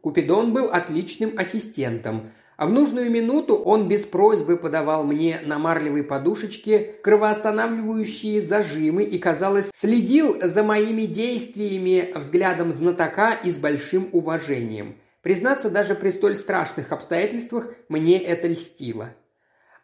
Купидон 0.00 0.54
был 0.54 0.70
отличным 0.70 1.34
ассистентом, 1.36 2.32
а 2.56 2.66
в 2.66 2.72
нужную 2.72 3.10
минуту 3.10 3.56
он 3.56 3.86
без 3.88 4.06
просьбы 4.06 4.56
подавал 4.56 5.04
мне 5.04 5.40
на 5.44 5.58
марлевой 5.58 6.02
подушечке 6.02 6.94
кровоостанавливающие 7.02 8.40
зажимы 8.40 9.04
и, 9.04 9.18
казалось, 9.18 9.70
следил 9.74 10.38
за 10.42 10.62
моими 10.62 11.02
действиями 11.02 12.12
взглядом 12.14 12.72
знатока 12.72 13.32
и 13.44 13.50
с 13.50 13.58
большим 13.58 14.08
уважением– 14.12 14.96
Признаться, 15.22 15.70
даже 15.70 15.94
при 15.94 16.10
столь 16.10 16.34
страшных 16.34 16.92
обстоятельствах 16.92 17.74
мне 17.88 18.18
это 18.18 18.48
льстило. 18.48 19.14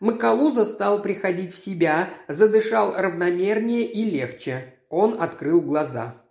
Макалуза 0.01 0.64
стал 0.64 1.03
приходить 1.03 1.55
в 1.55 1.59
себя, 1.59 2.11
задышал 2.29 2.94
равномернее 2.94 3.85
и 3.85 4.05
легче. 4.05 4.75
Он 4.88 5.20
открыл 5.20 5.61
глаза. 5.61 6.22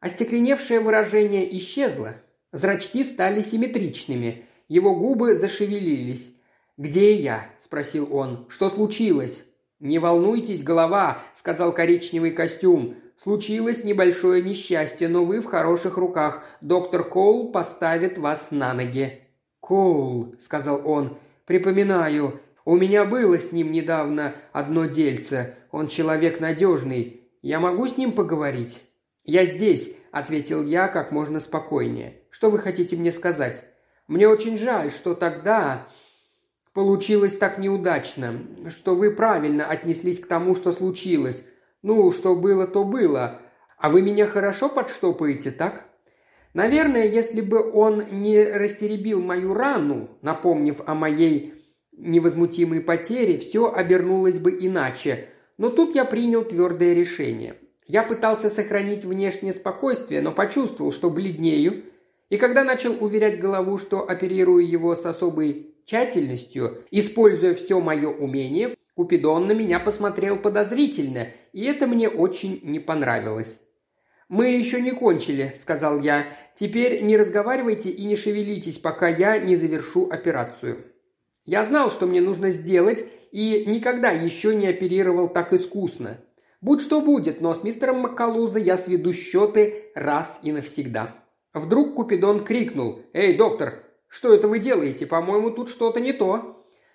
Остекленевшее 0.00 0.80
выражение 0.80 1.56
исчезло. 1.56 2.14
Зрачки 2.52 3.04
стали 3.04 3.40
симметричными. 3.40 4.46
Его 4.68 4.94
губы 4.94 5.34
зашевелились. 5.34 6.30
«Где 6.78 7.14
я?»– 7.14 7.46
спросил 7.58 8.14
он. 8.14 8.46
«Что 8.48 8.68
случилось?» 8.68 9.44
«Не 9.78 9.98
волнуйтесь, 9.98 10.62
голова»,– 10.62 11.22
сказал 11.34 11.72
коричневый 11.72 12.30
костюм. 12.30 12.96
Случилось 13.22 13.84
небольшое 13.84 14.42
несчастье, 14.42 15.06
но 15.06 15.24
вы 15.24 15.40
в 15.40 15.44
хороших 15.44 15.96
руках. 15.96 16.44
Доктор 16.60 17.04
Коул 17.08 17.52
поставит 17.52 18.18
вас 18.18 18.48
на 18.50 18.74
ноги». 18.74 19.20
«Коул»,– 19.60 20.34
сказал 20.40 20.82
он,– 20.84 21.18
«припоминаю, 21.46 22.40
у 22.64 22.76
меня 22.76 23.04
было 23.04 23.38
с 23.38 23.52
ним 23.52 23.70
недавно 23.70 24.34
одно 24.52 24.86
дельце. 24.86 25.54
Он 25.70 25.86
человек 25.86 26.40
надежный. 26.40 27.20
Я 27.42 27.60
могу 27.60 27.86
с 27.86 27.96
ним 27.96 28.10
поговорить?» 28.10 28.82
«Я 29.24 29.44
здесь»,– 29.44 29.92
ответил 30.10 30.64
я 30.64 30.88
как 30.88 31.12
можно 31.12 31.38
спокойнее. 31.38 32.22
«Что 32.28 32.50
вы 32.50 32.58
хотите 32.58 32.96
мне 32.96 33.12
сказать?» 33.12 33.64
«Мне 34.08 34.26
очень 34.26 34.58
жаль, 34.58 34.90
что 34.90 35.14
тогда 35.14 35.86
получилось 36.72 37.36
так 37.36 37.58
неудачно, 37.58 38.40
что 38.68 38.96
вы 38.96 39.12
правильно 39.12 39.64
отнеслись 39.64 40.18
к 40.18 40.26
тому, 40.26 40.56
что 40.56 40.72
случилось. 40.72 41.44
Ну, 41.82 42.10
что 42.10 42.34
было, 42.34 42.66
то 42.66 42.84
было. 42.84 43.40
А 43.78 43.90
вы 43.90 44.02
меня 44.02 44.26
хорошо 44.26 44.68
подштопаете, 44.68 45.50
так?» 45.50 45.92
Наверное, 46.54 47.06
если 47.06 47.40
бы 47.40 47.72
он 47.72 48.04
не 48.10 48.44
растеребил 48.44 49.22
мою 49.22 49.54
рану, 49.54 50.10
напомнив 50.20 50.82
о 50.86 50.94
моей 50.94 51.54
невозмутимой 51.92 52.80
потере, 52.80 53.38
все 53.38 53.72
обернулось 53.72 54.38
бы 54.38 54.50
иначе. 54.50 55.28
Но 55.56 55.70
тут 55.70 55.94
я 55.94 56.04
принял 56.04 56.44
твердое 56.44 56.92
решение. 56.92 57.56
Я 57.86 58.02
пытался 58.02 58.50
сохранить 58.50 59.04
внешнее 59.04 59.52
спокойствие, 59.52 60.20
но 60.20 60.30
почувствовал, 60.30 60.92
что 60.92 61.10
бледнею, 61.10 61.84
и 62.28 62.36
когда 62.36 62.64
начал 62.64 62.96
уверять 63.02 63.40
голову, 63.40 63.76
что 63.76 64.08
оперирую 64.08 64.66
его 64.66 64.94
с 64.94 65.04
особой 65.04 65.74
тщательностью, 65.84 66.82
используя 66.90 67.54
все 67.54 67.80
мое 67.80 68.08
умение, 68.08 68.76
Купидон 68.94 69.46
на 69.46 69.52
меня 69.52 69.80
посмотрел 69.80 70.36
подозрительно, 70.36 71.28
и 71.52 71.64
это 71.64 71.86
мне 71.86 72.08
очень 72.08 72.60
не 72.62 72.78
понравилось. 72.78 73.58
«Мы 74.28 74.52
еще 74.52 74.80
не 74.80 74.92
кончили»,– 74.92 75.54
сказал 75.60 76.00
я. 76.00 76.26
«Теперь 76.54 77.02
не 77.02 77.16
разговаривайте 77.16 77.90
и 77.90 78.04
не 78.04 78.16
шевелитесь, 78.16 78.78
пока 78.78 79.08
я 79.08 79.38
не 79.38 79.56
завершу 79.56 80.08
операцию». 80.10 80.86
Я 81.44 81.64
знал, 81.64 81.90
что 81.90 82.06
мне 82.06 82.20
нужно 82.20 82.50
сделать, 82.50 83.04
и 83.32 83.64
никогда 83.66 84.10
еще 84.10 84.54
не 84.54 84.68
оперировал 84.68 85.28
так 85.28 85.52
искусно. 85.52 86.18
Будь 86.60 86.80
что 86.80 87.00
будет, 87.00 87.40
но 87.40 87.52
с 87.52 87.64
мистером 87.64 88.00
Маккалуза 88.00 88.58
я 88.58 88.76
сведу 88.76 89.12
счеты 89.12 89.90
раз 89.94 90.38
и 90.42 90.52
навсегда. 90.52 91.16
Вдруг 91.52 91.94
Купидон 91.96 92.44
крикнул 92.44 93.00
«Эй, 93.12 93.36
доктор, 93.36 93.84
что 94.06 94.32
это 94.32 94.48
вы 94.48 94.60
делаете? 94.60 95.06
По-моему, 95.06 95.50
тут 95.50 95.68
что-то 95.68 96.00
не 96.00 96.12
то». 96.12 96.51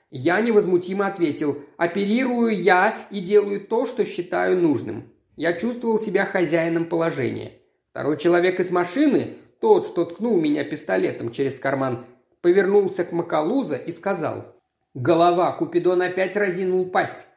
Я 0.10 0.39
невозмутимо 0.39 1.06
ответил 1.08 1.63
«Оперирую 1.76 2.58
я 2.58 3.08
и 3.12 3.20
делаю 3.20 3.62
то, 3.62 3.86
что 3.86 4.06
считаю 4.06 4.58
нужным». 4.58 5.12
Я 5.36 5.54
чувствовал 5.54 6.00
себя 6.00 6.26
хозяином 6.26 6.86
положения. 6.86 7.54
Второй 7.91 8.17
человек 8.17 8.60
из 8.60 8.72
машины, 8.72 9.38
тот, 9.60 9.86
что 9.86 10.06
ткнул 10.06 10.39
меня 10.39 10.63
пистолетом 10.63 11.32
через 11.32 11.60
карман, 11.60 12.06
повернулся 12.41 13.04
к 13.04 13.12
Макалуза 13.12 13.76
и 13.76 13.91
сказал. 13.91 14.56
Голова 14.93 15.52
Купидон 15.52 16.02
опять 16.02 16.36
разинул 16.36 16.89
пасть. 16.89 17.28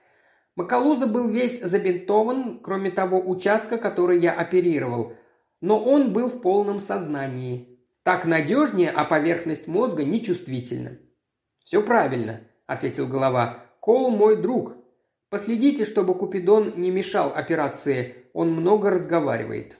Макалуза 0.56 1.06
был 1.06 1.28
весь 1.28 1.60
забинтован, 1.60 2.60
кроме 2.60 2.90
того 2.90 3.20
участка, 3.20 3.78
который 3.78 4.18
я 4.20 4.32
оперировал, 4.32 5.14
но 5.60 5.82
он 5.82 6.12
был 6.12 6.28
в 6.28 6.40
полном 6.40 6.78
сознании. 6.78 7.78
Так 8.02 8.24
надежнее, 8.24 8.90
а 8.90 9.04
поверхность 9.04 9.66
мозга 9.66 10.04
нечувствительна. 10.04 10.98
«Все 11.64 11.82
правильно»,– 11.82 12.40
ответил 12.70 13.08
голова. 13.08 13.64
«Кол 13.80 14.10
мой 14.10 14.36
друг. 14.36 14.76
Последите, 15.28 15.84
чтобы 15.84 16.14
Купидон 16.14 16.74
не 16.76 16.90
мешал 16.90 17.32
операции, 17.34 18.26
он 18.32 18.52
много 18.52 18.90
разговаривает. 18.90 19.76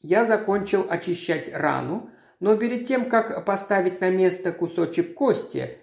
Я 0.00 0.24
закончил 0.24 0.86
очищать 0.88 1.52
рану, 1.52 2.08
но 2.38 2.56
перед 2.56 2.86
тем, 2.86 3.08
как 3.08 3.44
поставить 3.44 4.00
на 4.00 4.10
место 4.10 4.52
кусочек 4.52 5.14
кости, 5.14 5.78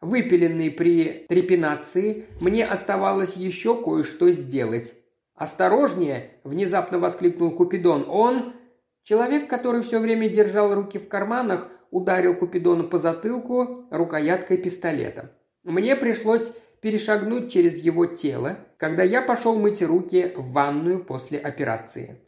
выпиленный 0.00 0.70
при 0.70 1.26
трепинации, 1.28 2.26
мне 2.40 2.64
оставалось 2.64 3.36
еще 3.36 3.82
кое-что 3.82 4.30
сделать. 4.30 4.94
«Осторожнее!»– 5.34 6.30
внезапно 6.44 6.98
воскликнул 6.98 7.50
Купидон. 7.50 8.06
«Он...» 8.08 8.54
Человек, 9.02 9.48
который 9.48 9.82
все 9.82 9.98
время 9.98 10.28
держал 10.28 10.74
руки 10.74 10.98
в 10.98 11.08
карманах, 11.08 11.68
ударил 11.90 12.36
Купидона 12.36 12.84
по 12.84 12.98
затылку 12.98 13.86
рукояткой 13.90 14.58
пистолета. 14.58 15.32
Мне 15.70 15.94
пришлось 15.94 16.52
перешагнуть 16.80 17.52
через 17.52 17.78
его 17.78 18.06
тело, 18.06 18.58
когда 18.76 19.02
я 19.02 19.22
пошел 19.22 19.58
мыть 19.58 19.82
руки 19.82 20.32
в 20.36 20.52
ванную 20.52 21.04
после 21.04 21.38
операции. 21.38 22.20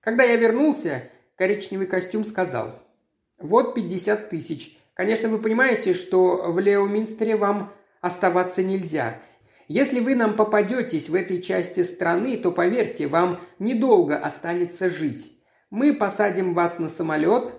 Когда 0.00 0.24
я 0.24 0.36
вернулся, 0.36 1.04
коричневый 1.36 1.86
костюм 1.86 2.24
сказал 2.24 2.80
«Вот 3.38 3.74
50 3.74 4.28
тысяч. 4.28 4.76
Конечно, 4.94 5.28
вы 5.28 5.38
понимаете, 5.38 5.92
что 5.92 6.50
в 6.50 6.58
Леоминстере 6.58 7.36
вам 7.36 7.72
оставаться 8.00 8.62
нельзя. 8.62 9.20
Если 9.68 10.00
вы 10.00 10.16
нам 10.16 10.34
попадетесь 10.34 11.08
в 11.08 11.14
этой 11.14 11.40
части 11.40 11.84
страны, 11.84 12.36
то, 12.38 12.50
поверьте, 12.50 13.06
вам 13.06 13.40
недолго 13.60 14.18
останется 14.18 14.88
жить. 14.88 15.32
Мы 15.70 15.94
посадим 15.94 16.54
вас 16.54 16.78
на 16.80 16.88
самолет, 16.88 17.54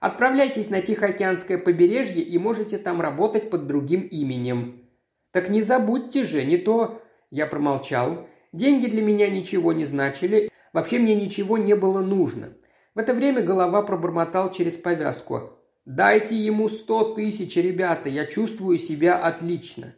Отправляйтесь 0.00 0.70
на 0.70 0.80
Тихоокеанское 0.80 1.58
побережье 1.58 2.22
и 2.22 2.38
можете 2.38 2.78
там 2.78 3.02
работать 3.02 3.50
под 3.50 3.66
другим 3.66 4.00
именем. 4.00 4.88
«Так 5.30 5.50
не 5.50 5.62
забудьте 5.62 6.24
же, 6.24 6.44
не 6.44 6.56
то...» 6.56 7.02
Я 7.30 7.46
промолчал. 7.46 8.26
Деньги 8.52 8.86
для 8.86 9.02
меня 9.02 9.28
ничего 9.28 9.72
не 9.72 9.84
значили. 9.84 10.50
Вообще 10.72 10.98
мне 10.98 11.14
ничего 11.14 11.58
не 11.58 11.76
было 11.76 12.00
нужно. 12.00 12.54
В 12.96 12.98
это 12.98 13.14
время 13.14 13.42
голова 13.42 13.82
пробормотал 13.82 14.50
через 14.50 14.76
повязку. 14.76 15.52
«Дайте 15.84 16.36
ему 16.36 16.68
сто 16.68 17.14
тысяч, 17.14 17.56
ребята, 17.56 18.08
я 18.08 18.26
чувствую 18.26 18.78
себя 18.78 19.16
отлично». 19.16 19.94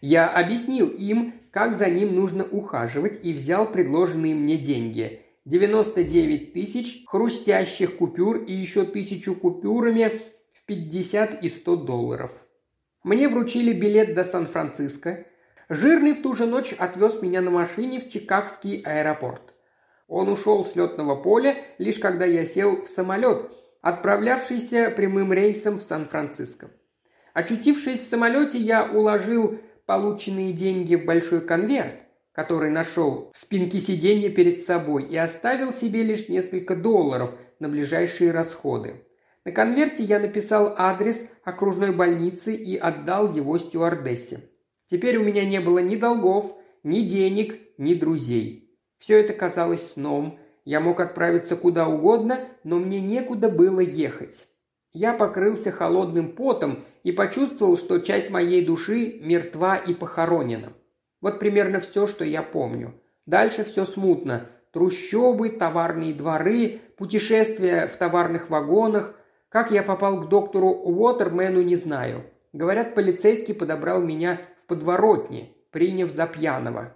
Я 0.00 0.28
объяснил 0.28 0.88
им, 0.88 1.34
как 1.50 1.74
за 1.74 1.88
ним 1.88 2.14
нужно 2.14 2.44
ухаживать, 2.44 3.20
и 3.24 3.32
взял 3.32 3.70
предложенные 3.70 4.34
мне 4.34 4.58
деньги. 4.58 5.23
99 5.46 6.54
тысяч 6.54 7.04
хрустящих 7.06 7.98
купюр 7.98 8.38
и 8.44 8.52
еще 8.52 8.84
тысячу 8.86 9.34
купюрами 9.34 10.20
в 10.54 10.64
50 10.64 11.44
и 11.44 11.48
100 11.50 11.76
долларов. 11.76 12.46
Мне 13.02 13.28
вручили 13.28 13.74
билет 13.74 14.14
до 14.14 14.24
Сан-Франциско. 14.24 15.26
Жирный 15.68 16.14
в 16.14 16.22
ту 16.22 16.32
же 16.32 16.46
ночь 16.46 16.72
отвез 16.72 17.20
меня 17.20 17.42
на 17.42 17.50
машине 17.50 18.00
в 18.00 18.08
Чикагский 18.08 18.80
аэропорт. 18.80 19.54
Он 20.08 20.30
ушел 20.30 20.64
с 20.64 20.74
летного 20.76 21.14
поля, 21.14 21.56
лишь 21.76 21.98
когда 21.98 22.24
я 22.24 22.46
сел 22.46 22.82
в 22.82 22.88
самолет, 22.88 23.50
отправлявшийся 23.82 24.94
прямым 24.96 25.34
рейсом 25.34 25.76
в 25.76 25.82
Сан-Франциско. 25.82 26.70
Очутившись 27.34 28.00
в 28.00 28.08
самолете, 28.08 28.58
я 28.58 28.90
уложил 28.90 29.58
полученные 29.84 30.54
деньги 30.54 30.94
в 30.94 31.04
большой 31.04 31.42
конверт, 31.42 31.96
который 32.34 32.70
нашел 32.70 33.30
в 33.32 33.38
спинке 33.38 33.78
сиденья 33.78 34.28
перед 34.28 34.62
собой, 34.62 35.04
и 35.04 35.16
оставил 35.16 35.72
себе 35.72 36.02
лишь 36.02 36.28
несколько 36.28 36.74
долларов 36.74 37.32
на 37.60 37.68
ближайшие 37.68 38.32
расходы. 38.32 39.04
На 39.44 39.52
конверте 39.52 40.02
я 40.02 40.18
написал 40.18 40.74
адрес 40.76 41.24
окружной 41.44 41.92
больницы 41.92 42.54
и 42.54 42.76
отдал 42.76 43.32
его 43.32 43.56
стюардессе. 43.58 44.50
Теперь 44.86 45.16
у 45.16 45.24
меня 45.24 45.44
не 45.44 45.60
было 45.60 45.78
ни 45.78 45.96
долгов, 45.96 46.56
ни 46.82 47.00
денег, 47.00 47.58
ни 47.78 47.94
друзей. 47.94 48.76
Все 48.98 49.20
это 49.20 49.32
казалось 49.32 49.92
сном. 49.92 50.38
Я 50.64 50.80
мог 50.80 51.00
отправиться 51.00 51.56
куда 51.56 51.86
угодно, 51.86 52.40
но 52.64 52.78
мне 52.78 53.00
некуда 53.00 53.48
было 53.48 53.80
ехать. 53.80 54.48
Я 54.92 55.12
покрылся 55.12 55.70
холодным 55.70 56.32
потом 56.32 56.84
и 57.02 57.12
почувствовал, 57.12 57.76
что 57.76 57.98
часть 57.98 58.30
моей 58.30 58.64
души 58.64 59.18
мертва 59.20 59.76
и 59.76 59.92
похоронена. 59.92 60.72
Вот 61.24 61.38
примерно 61.38 61.80
все, 61.80 62.06
что 62.06 62.22
я 62.22 62.42
помню. 62.42 63.00
Дальше 63.24 63.64
все 63.64 63.86
смутно. 63.86 64.50
Трущобы, 64.72 65.48
товарные 65.48 66.12
дворы, 66.12 66.82
путешествия 66.98 67.86
в 67.86 67.96
товарных 67.96 68.50
вагонах, 68.50 69.14
как 69.48 69.70
я 69.70 69.82
попал 69.82 70.20
к 70.20 70.28
доктору 70.28 70.68
Уотермену, 70.68 71.62
не 71.62 71.76
знаю. 71.76 72.24
Говорят, 72.52 72.94
полицейский 72.94 73.54
подобрал 73.54 74.02
меня 74.02 74.38
в 74.62 74.66
подворотне, 74.66 75.54
приняв 75.70 76.10
за 76.10 76.26
пьяного. 76.26 76.94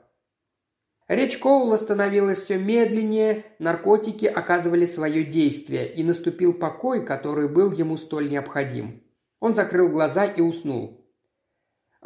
Речь 1.09 1.39
Коула 1.39 1.77
становилась 1.77 2.41
все 2.41 2.59
медленнее, 2.59 3.47
наркотики 3.59 4.27
оказывали 4.27 4.85
свое 4.85 5.25
действие, 5.25 5.91
и 5.91 6.05
наступил 6.05 6.53
покой, 6.53 7.03
который 7.03 7.49
был 7.49 7.73
ему 7.73 7.97
столь 7.97 8.29
необходим. 8.29 9.03
Он 9.41 9.55
закрыл 9.55 9.89
глаза 9.89 10.27
и 10.27 10.43
уснул. 10.43 10.98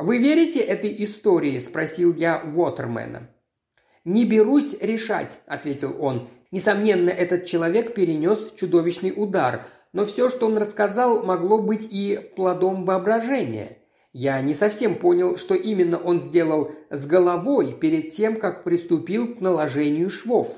«Вы 0.03 0.19
верите 0.19 0.59
этой 0.59 0.93
истории?»– 1.05 1.59
спросил 1.61 2.13
я 2.13 2.43
Уотермена. 2.57 3.31
«Не 4.05 4.25
берусь 4.25 4.77
решать»,– 4.81 5.41
ответил 5.47 5.95
он. 6.01 6.29
«Несомненно, 6.51 7.09
этот 7.09 7.47
человек 7.47 7.95
перенес 7.95 8.53
чудовищный 8.57 9.13
удар, 9.17 9.65
но 9.93 10.05
все, 10.05 10.29
что 10.29 10.47
он 10.47 10.59
рассказал, 10.59 11.23
могло 11.23 11.63
быть 11.63 11.87
и 11.89 12.19
плодом 12.35 12.85
воображения. 12.85 13.79
Я 14.13 14.43
не 14.43 14.55
совсем 14.55 14.97
понял, 14.97 15.37
что 15.37 15.55
именно 15.55 15.99
он 15.99 16.21
сделал 16.21 16.73
с 16.91 17.07
головой 17.07 17.73
перед 17.73 18.13
тем, 18.13 18.35
как 18.35 18.65
приступил 18.65 19.37
к 19.37 19.41
наложению 19.41 20.11
швов. 20.11 20.49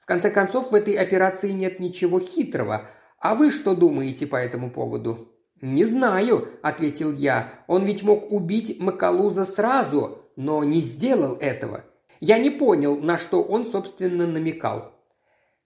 В 0.00 0.06
конце 0.06 0.30
концов, 0.30 0.70
в 0.70 0.74
этой 0.74 0.94
операции 0.94 1.50
нет 1.50 1.80
ничего 1.80 2.18
хитрого. 2.18 2.88
А 3.20 3.34
вы 3.34 3.50
что 3.50 3.74
думаете 3.74 4.26
по 4.26 4.36
этому 4.36 4.70
поводу? 4.70 5.37
«Не 5.60 5.84
знаю»,– 5.84 6.48
ответил 6.62 7.12
я. 7.12 7.52
«Он 7.66 7.84
ведь 7.84 8.02
мог 8.02 8.32
убить 8.32 8.78
Макалуза 8.78 9.44
сразу, 9.44 10.18
но 10.36 10.62
не 10.62 10.80
сделал 10.80 11.36
этого. 11.40 11.84
Я 12.20 12.38
не 12.38 12.50
понял, 12.50 12.96
на 12.96 13.16
что 13.16 13.42
он, 13.42 13.66
собственно, 13.66 14.26
намекал». 14.26 14.92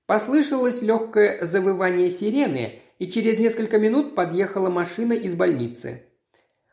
Послышалось 0.07 0.83
легкое 0.83 1.45
завывание 1.45 2.11
сирены, 2.11 2.81
и 2.99 3.07
через 3.07 3.39
несколько 3.39 3.79
минут 3.79 4.15
подъехала 4.15 4.71
машина 4.71 5.13
из 5.13 5.35
больницы. 5.35 6.05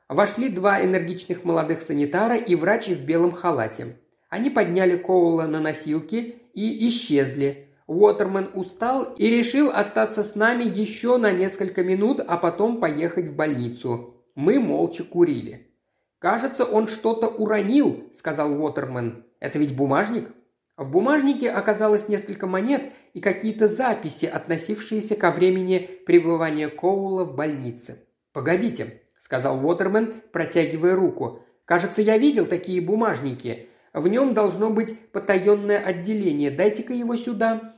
Вошли 0.08 0.50
два 0.50 0.84
энергичных 0.84 1.44
молодых 1.44 1.82
санитара 1.82 2.36
и 2.36 2.56
врач 2.56 2.88
в 2.88 3.06
белом 3.06 3.32
халате. 3.32 3.98
Они 4.30 4.50
подняли 4.50 4.98
Коула 4.98 5.46
на 5.46 5.60
носилки 5.60 6.36
и 6.54 6.88
исчезли. 6.88 7.69
Уотерман 7.90 8.52
устал 8.54 9.16
и 9.18 9.32
решил 9.32 9.72
остаться 9.72 10.22
с 10.22 10.36
нами 10.36 10.64
еще 10.64 11.18
на 11.18 11.32
несколько 11.32 11.84
минут, 11.84 12.22
а 12.26 12.38
потом 12.38 12.80
поехать 12.80 13.26
в 13.26 13.36
больницу. 13.36 14.24
Мы 14.36 14.60
молча 14.60 15.04
курили. 15.04 15.72
«Кажется, 16.20 16.66
он 16.66 16.88
что-то 16.88 17.28
уронил»,– 17.28 18.08
сказал 18.14 18.54
Уотерман. 18.62 19.26
«Это 19.40 19.58
ведь 19.58 19.76
бумажник?» 19.76 20.30
В 20.78 20.92
бумажнике 20.92 21.50
оказалось 21.50 22.08
несколько 22.08 22.46
монет 22.46 22.92
и 23.16 23.22
какие-то 23.22 23.68
записи, 23.68 24.28
относившиеся 24.28 25.16
ко 25.16 25.32
времени 25.32 25.80
пребывания 26.06 26.70
Коула 26.70 27.24
в 27.24 27.36
больнице. 27.36 28.06
«Погодите»,– 28.34 29.02
сказал 29.18 29.66
Уотермен, 29.66 30.22
протягивая 30.32 30.96
руку. 30.96 31.40
«Кажется, 31.66 32.04
я 32.04 32.20
видел 32.20 32.46
такие 32.46 32.82
бумажники. 32.82 33.68
В 33.94 34.08
нем 34.08 34.36
должно 34.36 34.70
быть 34.70 34.96
потаенное 35.12 35.80
отделение. 35.80 36.52
Дайте-ка 36.52 36.94
его 36.94 37.16
сюда». 37.16 37.74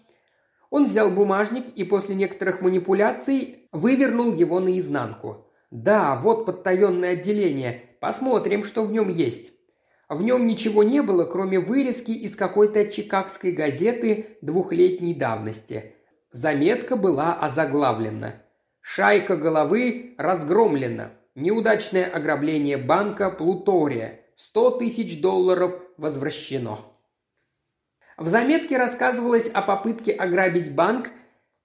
Он 0.71 0.87
взял 0.87 1.11
бумажник 1.11 1.67
и 1.75 1.83
после 1.83 2.15
некоторых 2.15 2.61
манипуляций 2.61 3.67
вывернул 3.73 4.33
его 4.33 4.59
наизнанку. 4.59 5.45
«Да, 5.69 6.15
вот 6.15 6.45
потаенное 6.45 7.11
отделение. 7.11 7.83
Посмотрим, 7.99 8.63
что 8.63 8.83
в 8.83 8.91
нем 8.91 9.09
есть». 9.09 9.53
В 10.09 10.23
нем 10.23 10.45
ничего 10.45 10.83
не 10.83 11.01
было, 11.01 11.23
кроме 11.23 11.59
вырезки 11.59 12.11
из 12.11 12.35
какой-то 12.35 12.85
чикагской 12.85 13.53
газеты 13.53 14.37
двухлетней 14.41 15.13
давности. 15.13 15.95
Заметка 16.31 16.97
была 16.97 17.33
озаглавлена. 17.35 18.35
«Шайка 18.81 19.37
головы 19.37 20.15
разгромлена. 20.17 21.11
Неудачное 21.35 22.05
ограбление 22.05 22.77
банка 22.77 23.29
Плутория. 23.29 24.21
Сто 24.35 24.71
тысяч 24.71 25.21
долларов 25.21 25.79
возвращено». 25.97 26.90
В 28.21 28.27
заметке 28.27 28.77
рассказывалось 28.77 29.49
о 29.49 29.61
попытке 29.61 30.11
ограбить 30.11 30.73
банк, 30.73 31.09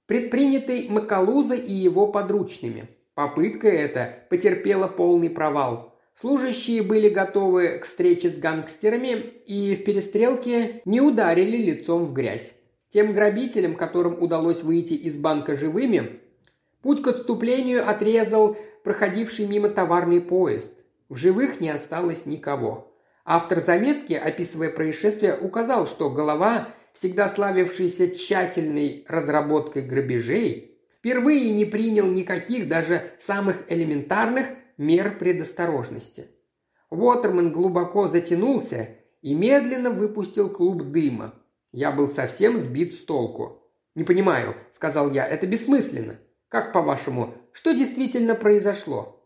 предпринятой 0.07 0.89
Макалуза 0.89 1.55
и 1.55 1.73
его 1.73 2.07
подручными. 2.07 2.89
Попытка 3.15 3.69
эта 3.69 4.25
потерпела 4.31 4.89
полный 4.89 5.31
провал– 5.31 5.93
Служащие 6.19 6.81
были 6.81 7.11
готовы 7.11 7.79
к 7.79 7.85
встрече 7.85 8.31
с 8.31 8.39
гангстерами 8.39 9.35
и 9.45 9.77
в 9.77 9.85
перестрелке 9.85 10.81
не 10.87 11.03
ударили 11.03 11.59
лицом 11.59 12.07
в 12.07 12.15
грязь. 12.15 12.55
Тем 12.89 13.13
грабителям, 13.13 13.77
которым 13.77 14.23
удалось 14.23 14.63
выйти 14.63 14.95
из 14.95 15.19
банка 15.19 15.55
живыми, 15.55 16.21
путь 16.81 17.03
к 17.03 17.09
отступлению 17.09 17.87
отрезал 17.87 18.57
проходивший 18.83 19.47
мимо 19.47 19.69
товарный 19.69 20.23
поезд. 20.23 20.73
В 21.11 21.17
живых 21.19 21.61
не 21.61 21.69
осталось 21.69 22.25
никого. 22.25 22.96
Автор 23.29 23.61
заметки, 23.61 24.13
описывая 24.13 24.71
происшествие, 24.71 25.37
указал, 25.37 25.89
что 25.89 26.11
голова, 26.11 26.69
всегда 26.93 27.27
славившийся 27.27 28.09
тщательной 28.09 29.05
разработкой 29.09 29.83
грабежей, 29.83 30.79
впервые 30.97 31.51
не 31.51 31.65
принял 31.65 32.07
никаких, 32.07 32.69
даже 32.69 33.11
самых 33.19 33.65
элементарных 33.69 34.47
мер 34.79 35.19
предосторожности. 35.19 36.29
Уотерман 36.89 37.53
глубоко 37.53 38.07
затянулся 38.07 38.91
и 39.23 39.35
медленно 39.35 39.91
выпустил 39.91 40.49
клуб 40.49 40.85
дыма. 40.85 41.35
Я 41.73 41.91
был 41.91 42.07
совсем 42.07 42.57
сбит 42.57 42.95
с 42.95 43.05
толку. 43.05 43.61
«Не 43.97 44.05
понимаю»,– 44.05 44.55
сказал 44.71 45.11
я,– 45.11 45.27
«это 45.29 45.49
бессмысленно. 45.49 46.21
Как 46.49 46.73
по-вашему, 46.73 47.35
что 47.53 47.73
действительно 47.73 48.37
произошло?» 48.37 49.21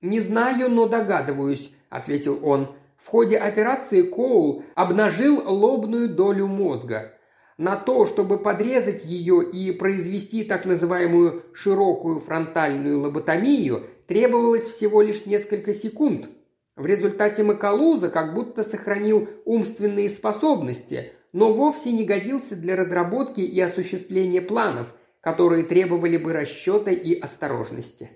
«Не 0.00 0.18
знаю, 0.18 0.70
но 0.70 0.88
догадываюсь»,– 0.88 1.72
ответил 1.88 2.40
он. 2.42 2.74
В 3.04 3.08
ходе 3.08 3.36
операции 3.36 4.00
Коул 4.00 4.64
обнажил 4.74 5.42
лобную 5.46 6.08
долю 6.08 6.46
мозга. 6.46 7.12
На 7.58 7.76
то, 7.76 8.06
чтобы 8.06 8.38
подрезать 8.38 9.04
ее 9.04 9.44
и 9.46 9.72
произвести 9.72 10.42
так 10.42 10.64
называемую 10.64 11.44
широкую 11.52 12.18
фронтальную 12.18 12.98
лоботомию, 12.98 13.84
требовалось 14.06 14.62
всего 14.62 15.02
лишь 15.02 15.26
несколько 15.26 15.74
секунд. 15.74 16.30
В 16.76 16.86
результате 16.86 17.42
Макалуза 17.42 18.08
как 18.08 18.32
будто 18.32 18.62
сохранил 18.62 19.28
умственные 19.44 20.08
способности, 20.08 21.12
но 21.32 21.52
вовсе 21.52 21.92
не 21.92 22.04
годился 22.06 22.56
для 22.56 22.74
разработки 22.74 23.42
и 23.42 23.60
осуществления 23.60 24.40
планов, 24.40 24.94
которые 25.20 25.64
требовали 25.64 26.16
бы 26.16 26.32
расчета 26.32 26.90
и 26.90 27.14
осторожности. 27.20 28.12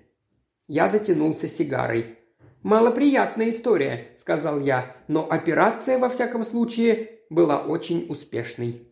Я 0.67 0.89
затянулся 0.89 1.47
сигарой. 1.47 2.18
«Малоприятная 2.63 3.51
история»,– 3.51 4.09
сказал 4.17 4.59
я,– 4.59 4.97
«но 5.07 5.25
операция, 5.29 5.97
во 5.97 6.09
всяком 6.09 6.43
случае, 6.43 7.19
была 7.29 7.59
очень 7.59 8.05
успешной». 8.09 8.88